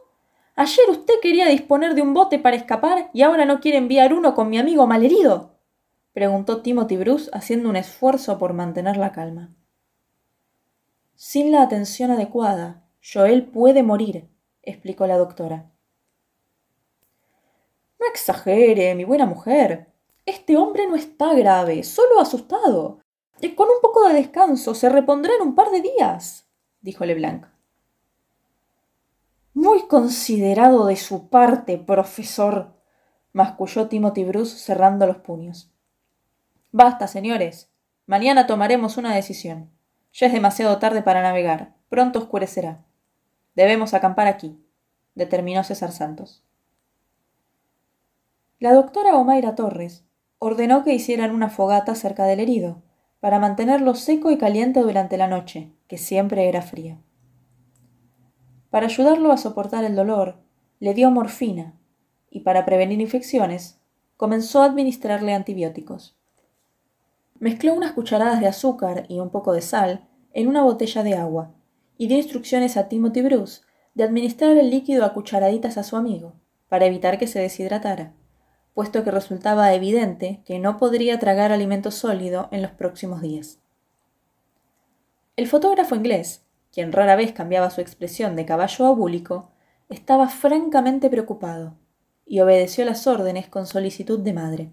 Ayer 0.56 0.90
usted 0.90 1.14
quería 1.22 1.46
disponer 1.46 1.94
de 1.94 2.02
un 2.02 2.12
bote 2.12 2.38
para 2.38 2.56
escapar 2.56 3.10
y 3.12 3.22
ahora 3.22 3.44
no 3.44 3.60
quiere 3.60 3.78
enviar 3.78 4.12
uno 4.12 4.34
con 4.34 4.50
mi 4.50 4.58
amigo 4.58 4.86
malherido. 4.86 5.56
preguntó 6.12 6.60
Timothy 6.62 6.96
Bruce 6.96 7.30
haciendo 7.32 7.68
un 7.68 7.76
esfuerzo 7.76 8.38
por 8.38 8.52
mantener 8.52 8.96
la 8.96 9.12
calma. 9.12 9.54
Sin 11.14 11.52
la 11.52 11.62
atención 11.62 12.10
adecuada, 12.10 12.82
Joel 13.02 13.44
puede 13.44 13.82
morir, 13.82 14.28
explicó 14.62 15.06
la 15.06 15.16
doctora. 15.16 15.70
No 17.98 18.06
exagere, 18.06 18.94
mi 18.94 19.04
buena 19.04 19.26
mujer. 19.26 19.89
Este 20.30 20.56
hombre 20.56 20.86
no 20.86 20.94
está 20.94 21.34
grave, 21.34 21.82
solo 21.82 22.20
asustado. 22.20 23.00
Y 23.40 23.56
con 23.56 23.66
un 23.68 23.80
poco 23.82 24.06
de 24.06 24.14
descanso 24.14 24.76
se 24.76 24.88
repondrá 24.88 25.34
en 25.34 25.42
un 25.42 25.56
par 25.56 25.70
de 25.70 25.80
días, 25.80 26.46
dijo 26.80 27.04
Leblanc. 27.04 27.46
Muy 29.54 29.88
considerado 29.88 30.86
de 30.86 30.94
su 30.94 31.28
parte, 31.30 31.78
profesor, 31.78 32.76
masculló 33.32 33.88
Timothy 33.88 34.22
Bruce 34.22 34.56
cerrando 34.56 35.04
los 35.04 35.16
puños. 35.16 35.72
Basta, 36.70 37.08
señores. 37.08 37.68
Mañana 38.06 38.46
tomaremos 38.46 38.98
una 38.98 39.12
decisión. 39.12 39.68
Ya 40.12 40.28
es 40.28 40.32
demasiado 40.32 40.78
tarde 40.78 41.02
para 41.02 41.22
navegar. 41.22 41.74
Pronto 41.88 42.20
oscurecerá. 42.20 42.84
Debemos 43.56 43.94
acampar 43.94 44.28
aquí, 44.28 44.64
determinó 45.16 45.64
César 45.64 45.90
Santos. 45.90 46.44
La 48.60 48.72
doctora 48.72 49.16
Omaira 49.16 49.56
Torres 49.56 50.04
ordenó 50.40 50.84
que 50.84 50.94
hicieran 50.94 51.32
una 51.34 51.50
fogata 51.50 51.94
cerca 51.94 52.24
del 52.24 52.40
herido, 52.40 52.82
para 53.20 53.38
mantenerlo 53.38 53.94
seco 53.94 54.30
y 54.30 54.38
caliente 54.38 54.80
durante 54.80 55.18
la 55.18 55.28
noche, 55.28 55.70
que 55.86 55.98
siempre 55.98 56.48
era 56.48 56.62
fría. 56.62 56.98
Para 58.70 58.86
ayudarlo 58.86 59.32
a 59.32 59.36
soportar 59.36 59.84
el 59.84 59.94
dolor, 59.94 60.38
le 60.78 60.94
dio 60.94 61.10
morfina 61.10 61.78
y 62.30 62.40
para 62.40 62.64
prevenir 62.64 63.02
infecciones, 63.02 63.80
comenzó 64.16 64.62
a 64.62 64.64
administrarle 64.64 65.34
antibióticos. 65.34 66.16
Mezcló 67.38 67.74
unas 67.74 67.92
cucharadas 67.92 68.40
de 68.40 68.46
azúcar 68.46 69.04
y 69.08 69.18
un 69.18 69.28
poco 69.28 69.52
de 69.52 69.60
sal 69.60 70.08
en 70.32 70.48
una 70.48 70.62
botella 70.62 71.02
de 71.02 71.14
agua 71.14 71.52
y 71.98 72.08
dio 72.08 72.16
instrucciones 72.16 72.78
a 72.78 72.88
Timothy 72.88 73.20
Bruce 73.20 73.60
de 73.94 74.04
administrar 74.04 74.56
el 74.56 74.70
líquido 74.70 75.04
a 75.04 75.12
cucharaditas 75.12 75.76
a 75.76 75.82
su 75.82 75.96
amigo, 75.96 76.32
para 76.70 76.86
evitar 76.86 77.18
que 77.18 77.26
se 77.26 77.40
deshidratara, 77.40 78.14
puesto 78.74 79.04
que 79.04 79.10
resultaba 79.10 79.74
evidente 79.74 80.42
que 80.44 80.58
no 80.58 80.78
podría 80.78 81.18
tragar 81.18 81.52
alimento 81.52 81.90
sólido 81.90 82.48
en 82.50 82.62
los 82.62 82.70
próximos 82.70 83.20
días. 83.22 83.58
El 85.36 85.48
fotógrafo 85.48 85.94
inglés, 85.94 86.44
quien 86.72 86.92
rara 86.92 87.16
vez 87.16 87.32
cambiaba 87.32 87.70
su 87.70 87.80
expresión 87.80 88.36
de 88.36 88.46
caballo 88.46 88.86
a 88.86 88.90
búlico, 88.92 89.50
estaba 89.88 90.28
francamente 90.28 91.10
preocupado 91.10 91.74
y 92.26 92.40
obedeció 92.40 92.84
las 92.84 93.06
órdenes 93.06 93.48
con 93.48 93.66
solicitud 93.66 94.20
de 94.20 94.32
madre. 94.32 94.70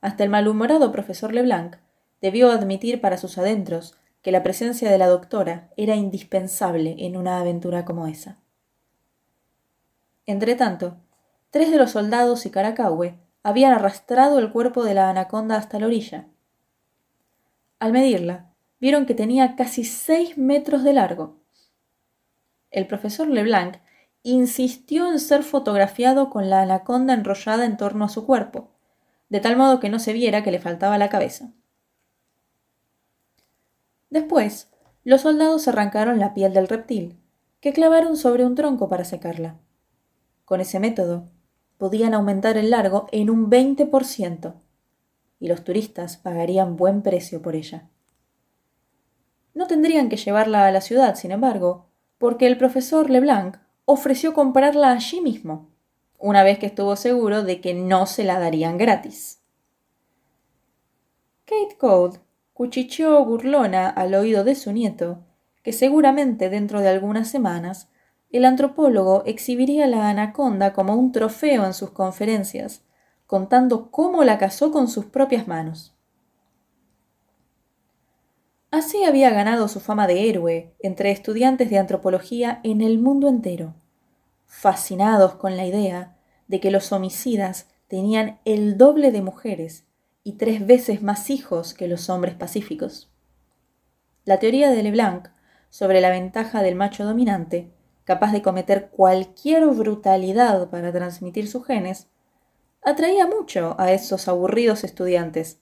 Hasta 0.00 0.24
el 0.24 0.30
malhumorado 0.30 0.90
profesor 0.90 1.32
Leblanc 1.32 1.76
debió 2.20 2.50
admitir 2.50 3.00
para 3.00 3.18
sus 3.18 3.38
adentros 3.38 3.94
que 4.20 4.32
la 4.32 4.42
presencia 4.42 4.90
de 4.90 4.98
la 4.98 5.08
doctora 5.08 5.68
era 5.76 5.94
indispensable 5.94 6.96
en 6.98 7.16
una 7.16 7.40
aventura 7.40 7.84
como 7.84 8.06
esa. 8.06 8.38
Entretanto, 10.26 10.96
tres 11.52 11.70
de 11.70 11.76
los 11.76 11.90
soldados 11.90 12.46
y 12.46 12.50
Caracahue 12.50 13.18
habían 13.42 13.74
arrastrado 13.74 14.38
el 14.38 14.50
cuerpo 14.50 14.84
de 14.84 14.94
la 14.94 15.10
anaconda 15.10 15.56
hasta 15.56 15.78
la 15.78 15.86
orilla. 15.86 16.26
Al 17.78 17.92
medirla, 17.92 18.50
vieron 18.80 19.04
que 19.04 19.14
tenía 19.14 19.54
casi 19.54 19.84
seis 19.84 20.38
metros 20.38 20.82
de 20.82 20.94
largo. 20.94 21.36
El 22.70 22.86
profesor 22.86 23.28
Leblanc 23.28 23.76
insistió 24.22 25.12
en 25.12 25.20
ser 25.20 25.42
fotografiado 25.42 26.30
con 26.30 26.48
la 26.48 26.62
anaconda 26.62 27.12
enrollada 27.12 27.66
en 27.66 27.76
torno 27.76 28.06
a 28.06 28.08
su 28.08 28.24
cuerpo, 28.24 28.70
de 29.28 29.40
tal 29.40 29.56
modo 29.56 29.78
que 29.78 29.90
no 29.90 29.98
se 29.98 30.14
viera 30.14 30.42
que 30.42 30.52
le 30.52 30.58
faltaba 30.58 30.96
la 30.96 31.10
cabeza. 31.10 31.52
Después, 34.08 34.70
los 35.04 35.20
soldados 35.20 35.68
arrancaron 35.68 36.18
la 36.18 36.32
piel 36.32 36.54
del 36.54 36.68
reptil, 36.68 37.20
que 37.60 37.74
clavaron 37.74 38.16
sobre 38.16 38.46
un 38.46 38.54
tronco 38.54 38.88
para 38.88 39.04
secarla. 39.04 39.58
Con 40.46 40.62
ese 40.62 40.80
método, 40.80 41.28
podían 41.82 42.14
aumentar 42.14 42.56
el 42.58 42.70
largo 42.70 43.08
en 43.10 43.28
un 43.28 43.50
20%, 43.50 44.54
y 45.40 45.48
los 45.48 45.64
turistas 45.64 46.16
pagarían 46.16 46.76
buen 46.76 47.02
precio 47.02 47.42
por 47.42 47.56
ella. 47.56 47.88
No 49.52 49.66
tendrían 49.66 50.08
que 50.08 50.16
llevarla 50.16 50.68
a 50.68 50.70
la 50.70 50.80
ciudad, 50.80 51.16
sin 51.16 51.32
embargo, 51.32 51.86
porque 52.18 52.46
el 52.46 52.56
profesor 52.56 53.10
Leblanc 53.10 53.56
ofreció 53.84 54.32
comprarla 54.32 54.92
allí 54.92 55.20
mismo, 55.20 55.70
una 56.20 56.44
vez 56.44 56.60
que 56.60 56.66
estuvo 56.66 56.94
seguro 56.94 57.42
de 57.42 57.60
que 57.60 57.74
no 57.74 58.06
se 58.06 58.22
la 58.22 58.38
darían 58.38 58.78
gratis. 58.78 59.40
Kate 61.46 61.76
Code 61.78 62.20
cuchicheó 62.52 63.24
burlona 63.24 63.88
al 63.88 64.14
oído 64.14 64.44
de 64.44 64.54
su 64.54 64.70
nieto 64.70 65.24
que 65.64 65.72
seguramente 65.72 66.48
dentro 66.48 66.80
de 66.80 66.90
algunas 66.90 67.28
semanas 67.28 67.88
el 68.32 68.44
antropólogo 68.44 69.22
exhibiría 69.26 69.86
la 69.86 70.08
anaconda 70.08 70.72
como 70.72 70.94
un 70.94 71.12
trofeo 71.12 71.64
en 71.64 71.74
sus 71.74 71.90
conferencias, 71.90 72.82
contando 73.26 73.90
cómo 73.90 74.24
la 74.24 74.38
cazó 74.38 74.72
con 74.72 74.88
sus 74.88 75.06
propias 75.06 75.46
manos. 75.46 75.94
Así 78.70 79.04
había 79.04 79.30
ganado 79.30 79.68
su 79.68 79.80
fama 79.80 80.06
de 80.06 80.28
héroe 80.28 80.74
entre 80.80 81.10
estudiantes 81.10 81.70
de 81.70 81.78
antropología 81.78 82.60
en 82.64 82.80
el 82.80 82.98
mundo 82.98 83.28
entero 83.28 83.74
fascinados 84.52 85.34
con 85.36 85.56
la 85.56 85.64
idea 85.64 86.14
de 86.46 86.60
que 86.60 86.70
los 86.70 86.92
homicidas 86.92 87.68
tenían 87.88 88.38
el 88.44 88.76
doble 88.76 89.10
de 89.10 89.22
mujeres 89.22 89.86
y 90.22 90.34
tres 90.34 90.64
veces 90.66 91.02
más 91.02 91.30
hijos 91.30 91.72
que 91.72 91.88
los 91.88 92.10
hombres 92.10 92.34
pacíficos. 92.34 93.10
La 94.24 94.38
teoría 94.38 94.70
de 94.70 94.82
Leblanc 94.82 95.28
sobre 95.70 96.02
la 96.02 96.10
ventaja 96.10 96.62
del 96.62 96.74
macho 96.74 97.04
dominante, 97.04 97.72
capaz 98.04 98.32
de 98.32 98.42
cometer 98.42 98.90
cualquier 98.90 99.66
brutalidad 99.66 100.68
para 100.70 100.92
transmitir 100.92 101.48
sus 101.48 101.66
genes, 101.66 102.08
atraía 102.82 103.26
mucho 103.26 103.76
a 103.78 103.92
esos 103.92 104.28
aburridos 104.28 104.84
estudiantes, 104.84 105.60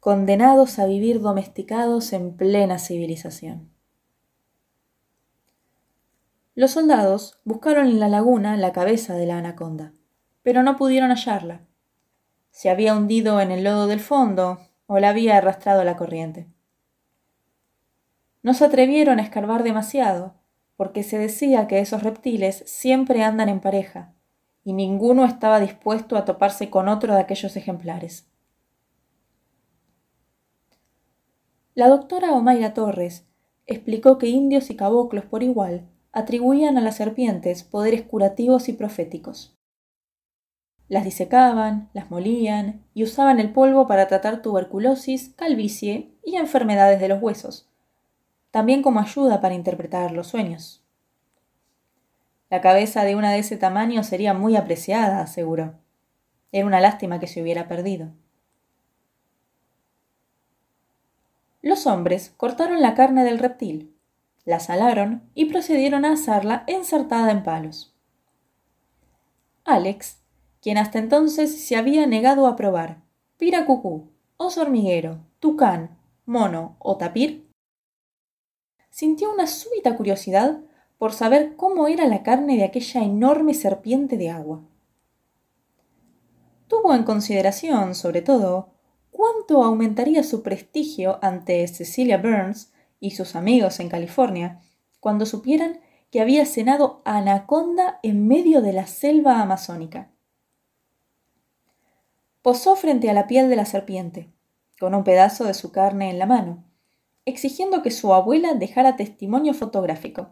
condenados 0.00 0.78
a 0.78 0.86
vivir 0.86 1.20
domesticados 1.20 2.12
en 2.12 2.36
plena 2.36 2.78
civilización. 2.78 3.70
Los 6.54 6.70
soldados 6.70 7.38
buscaron 7.44 7.86
en 7.86 8.00
la 8.00 8.08
laguna 8.08 8.56
la 8.56 8.72
cabeza 8.72 9.14
de 9.14 9.26
la 9.26 9.38
anaconda, 9.38 9.92
pero 10.42 10.62
no 10.62 10.76
pudieron 10.76 11.10
hallarla. 11.10 11.60
Se 12.50 12.70
había 12.70 12.94
hundido 12.96 13.40
en 13.40 13.50
el 13.50 13.64
lodo 13.64 13.88
del 13.88 14.00
fondo 14.00 14.60
o 14.86 14.98
la 14.98 15.10
había 15.10 15.36
arrastrado 15.36 15.84
la 15.84 15.96
corriente. 15.96 16.46
No 18.42 18.54
se 18.54 18.64
atrevieron 18.64 19.18
a 19.18 19.22
escarbar 19.22 19.64
demasiado, 19.64 20.35
porque 20.76 21.02
se 21.02 21.18
decía 21.18 21.66
que 21.66 21.80
esos 21.80 22.02
reptiles 22.02 22.62
siempre 22.66 23.22
andan 23.22 23.48
en 23.48 23.60
pareja, 23.60 24.14
y 24.64 24.72
ninguno 24.72 25.24
estaba 25.24 25.60
dispuesto 25.60 26.16
a 26.16 26.24
toparse 26.24 26.70
con 26.70 26.88
otro 26.88 27.14
de 27.14 27.20
aquellos 27.20 27.56
ejemplares. 27.56 28.28
La 31.74 31.88
doctora 31.88 32.32
Omaira 32.32 32.74
Torres 32.74 33.26
explicó 33.66 34.18
que 34.18 34.28
indios 34.28 34.70
y 34.70 34.76
caboclos 34.76 35.24
por 35.24 35.42
igual 35.42 35.88
atribuían 36.12 36.78
a 36.78 36.80
las 36.80 36.96
serpientes 36.96 37.62
poderes 37.62 38.02
curativos 38.02 38.68
y 38.68 38.72
proféticos. 38.72 39.56
Las 40.88 41.04
disecaban, 41.04 41.90
las 41.92 42.10
molían 42.10 42.84
y 42.94 43.02
usaban 43.02 43.40
el 43.40 43.52
polvo 43.52 43.86
para 43.86 44.06
tratar 44.08 44.40
tuberculosis, 44.40 45.34
calvicie 45.36 46.12
y 46.24 46.36
enfermedades 46.36 47.00
de 47.00 47.08
los 47.08 47.20
huesos, 47.20 47.68
también 48.50 48.82
como 48.82 49.00
ayuda 49.00 49.40
para 49.40 49.54
interpretar 49.54 50.12
los 50.12 50.28
sueños. 50.28 50.82
La 52.48 52.60
cabeza 52.60 53.04
de 53.04 53.16
una 53.16 53.32
de 53.32 53.40
ese 53.40 53.56
tamaño 53.56 54.04
sería 54.04 54.32
muy 54.32 54.56
apreciada, 54.56 55.20
aseguró. 55.20 55.74
Era 56.52 56.66
una 56.66 56.80
lástima 56.80 57.18
que 57.18 57.26
se 57.26 57.42
hubiera 57.42 57.68
perdido. 57.68 58.12
Los 61.60 61.86
hombres 61.86 62.32
cortaron 62.36 62.80
la 62.80 62.94
carne 62.94 63.24
del 63.24 63.38
reptil, 63.38 63.92
la 64.44 64.60
salaron 64.60 65.28
y 65.34 65.46
procedieron 65.46 66.04
a 66.04 66.12
asarla 66.12 66.62
ensartada 66.68 67.32
en 67.32 67.42
palos. 67.42 67.92
Alex, 69.64 70.18
quien 70.62 70.78
hasta 70.78 71.00
entonces 71.00 71.66
se 71.66 71.74
había 71.76 72.06
negado 72.06 72.46
a 72.46 72.54
probar 72.54 72.98
piracucú, 73.36 74.08
oso 74.36 74.62
hormiguero, 74.62 75.18
tucán, 75.40 75.98
mono 76.24 76.76
o 76.78 76.96
tapir, 76.96 77.45
sintió 78.96 79.30
una 79.30 79.46
súbita 79.46 79.94
curiosidad 79.94 80.60
por 80.96 81.12
saber 81.12 81.54
cómo 81.56 81.86
era 81.86 82.06
la 82.06 82.22
carne 82.22 82.56
de 82.56 82.64
aquella 82.64 83.02
enorme 83.02 83.52
serpiente 83.52 84.16
de 84.16 84.30
agua. 84.30 84.62
Tuvo 86.66 86.94
en 86.94 87.02
consideración, 87.02 87.94
sobre 87.94 88.22
todo, 88.22 88.70
cuánto 89.10 89.62
aumentaría 89.62 90.22
su 90.22 90.42
prestigio 90.42 91.18
ante 91.20 91.68
Cecilia 91.68 92.16
Burns 92.16 92.72
y 92.98 93.10
sus 93.10 93.36
amigos 93.36 93.80
en 93.80 93.90
California 93.90 94.62
cuando 94.98 95.26
supieran 95.26 95.80
que 96.10 96.22
había 96.22 96.46
cenado 96.46 97.02
anaconda 97.04 98.00
en 98.02 98.26
medio 98.26 98.62
de 98.62 98.72
la 98.72 98.86
selva 98.86 99.42
amazónica. 99.42 100.10
Posó 102.40 102.76
frente 102.76 103.10
a 103.10 103.12
la 103.12 103.26
piel 103.26 103.50
de 103.50 103.56
la 103.56 103.66
serpiente, 103.66 104.32
con 104.80 104.94
un 104.94 105.04
pedazo 105.04 105.44
de 105.44 105.52
su 105.52 105.70
carne 105.70 106.08
en 106.08 106.18
la 106.18 106.24
mano, 106.24 106.65
exigiendo 107.26 107.82
que 107.82 107.90
su 107.90 108.14
abuela 108.14 108.54
dejara 108.54 108.96
testimonio 108.96 109.52
fotográfico. 109.52 110.28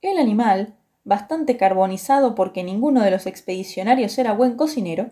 El 0.00 0.18
animal, 0.18 0.74
bastante 1.04 1.56
carbonizado 1.56 2.34
porque 2.34 2.64
ninguno 2.64 3.02
de 3.02 3.10
los 3.12 3.26
expedicionarios 3.26 4.18
era 4.18 4.32
buen 4.32 4.56
cocinero, 4.56 5.10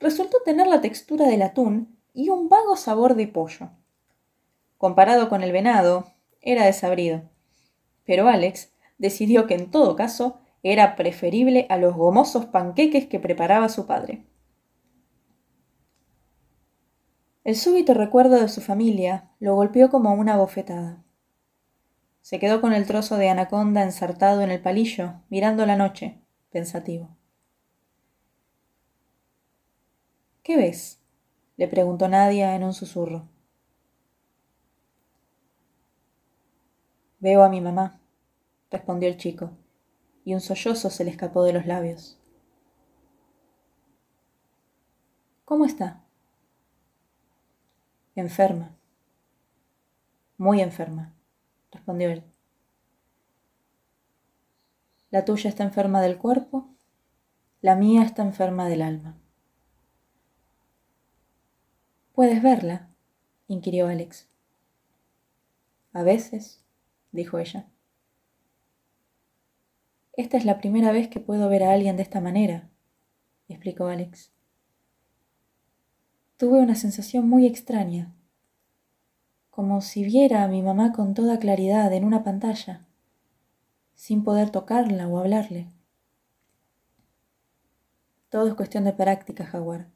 resultó 0.00 0.38
tener 0.44 0.66
la 0.66 0.80
textura 0.80 1.26
del 1.26 1.42
atún 1.42 1.98
y 2.14 2.30
un 2.30 2.48
vago 2.48 2.76
sabor 2.76 3.14
de 3.16 3.26
pollo. 3.26 3.70
Comparado 4.78 5.28
con 5.28 5.42
el 5.42 5.52
venado, 5.52 6.06
era 6.40 6.64
desabrido. 6.64 7.22
Pero 8.04 8.28
Alex 8.28 8.72
decidió 8.98 9.46
que 9.46 9.54
en 9.54 9.70
todo 9.70 9.96
caso 9.96 10.40
era 10.62 10.96
preferible 10.96 11.66
a 11.68 11.76
los 11.76 11.94
gomosos 11.94 12.46
panqueques 12.46 13.06
que 13.06 13.20
preparaba 13.20 13.68
su 13.68 13.86
padre. 13.86 14.24
El 17.44 17.56
súbito 17.56 17.92
recuerdo 17.92 18.40
de 18.40 18.48
su 18.48 18.60
familia 18.60 19.30
lo 19.40 19.56
golpeó 19.56 19.90
como 19.90 20.14
una 20.14 20.36
bofetada. 20.36 21.02
Se 22.20 22.38
quedó 22.38 22.60
con 22.60 22.72
el 22.72 22.86
trozo 22.86 23.16
de 23.16 23.30
anaconda 23.30 23.82
ensartado 23.82 24.42
en 24.42 24.52
el 24.52 24.62
palillo, 24.62 25.14
mirando 25.28 25.66
la 25.66 25.74
noche, 25.74 26.20
pensativo. 26.52 27.16
¿Qué 30.44 30.56
ves? 30.56 31.00
le 31.56 31.66
preguntó 31.66 32.08
Nadia 32.08 32.54
en 32.54 32.62
un 32.62 32.72
susurro. 32.72 33.28
Veo 37.18 37.42
a 37.42 37.48
mi 37.48 37.60
mamá, 37.60 38.00
respondió 38.70 39.08
el 39.08 39.16
chico, 39.16 39.50
y 40.24 40.34
un 40.34 40.40
sollozo 40.40 40.90
se 40.90 41.04
le 41.04 41.10
escapó 41.10 41.42
de 41.42 41.52
los 41.52 41.66
labios. 41.66 42.18
¿Cómo 45.44 45.64
está? 45.64 46.01
Enferma. 48.14 48.76
Muy 50.36 50.60
enferma 50.60 51.12
respondió 51.72 52.10
él. 52.10 52.22
La 55.10 55.24
tuya 55.24 55.48
está 55.48 55.64
enferma 55.64 56.00
del 56.00 56.18
cuerpo, 56.18 56.68
la 57.60 57.74
mía 57.74 58.02
está 58.02 58.22
enferma 58.22 58.68
del 58.68 58.82
alma. 58.82 59.16
¿Puedes 62.12 62.42
verla? 62.42 62.88
inquirió 63.48 63.88
Alex. 63.88 64.28
A 65.92 66.02
veces, 66.02 66.62
dijo 67.10 67.38
ella. 67.38 67.66
Esta 70.14 70.36
es 70.36 70.44
la 70.44 70.58
primera 70.58 70.92
vez 70.92 71.08
que 71.08 71.20
puedo 71.20 71.48
ver 71.48 71.64
a 71.64 71.72
alguien 71.72 71.96
de 71.96 72.02
esta 72.02 72.20
manera, 72.20 72.68
explicó 73.48 73.86
Alex. 73.86 74.30
Tuve 76.42 76.58
una 76.58 76.74
sensación 76.74 77.28
muy 77.28 77.46
extraña 77.46 78.12
como 79.50 79.80
si 79.80 80.02
viera 80.02 80.42
a 80.42 80.48
mi 80.48 80.60
mamá 80.60 80.92
con 80.92 81.14
toda 81.14 81.38
claridad 81.38 81.92
en 81.92 82.04
una 82.04 82.24
pantalla, 82.24 82.84
sin 83.94 84.24
poder 84.24 84.50
tocarla 84.50 85.06
o 85.06 85.18
hablarle. 85.18 85.68
Todo 88.28 88.48
es 88.48 88.54
cuestión 88.54 88.82
de 88.82 88.92
práctica, 88.92 89.46
Jaguar. 89.46 89.86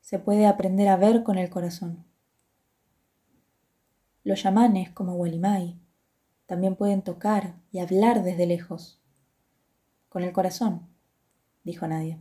Se 0.00 0.18
puede 0.18 0.44
aprender 0.44 0.88
a 0.88 0.96
ver 0.96 1.22
con 1.22 1.38
el 1.38 1.48
corazón. 1.48 2.04
Los 4.24 4.42
yamanes, 4.42 4.90
como 4.90 5.14
Walimai, 5.14 5.78
también 6.46 6.74
pueden 6.74 7.02
tocar 7.02 7.54
y 7.70 7.78
hablar 7.78 8.24
desde 8.24 8.46
lejos. 8.46 9.00
Con 10.08 10.24
el 10.24 10.32
corazón, 10.32 10.88
dijo 11.62 11.86
Nadia. 11.86 12.20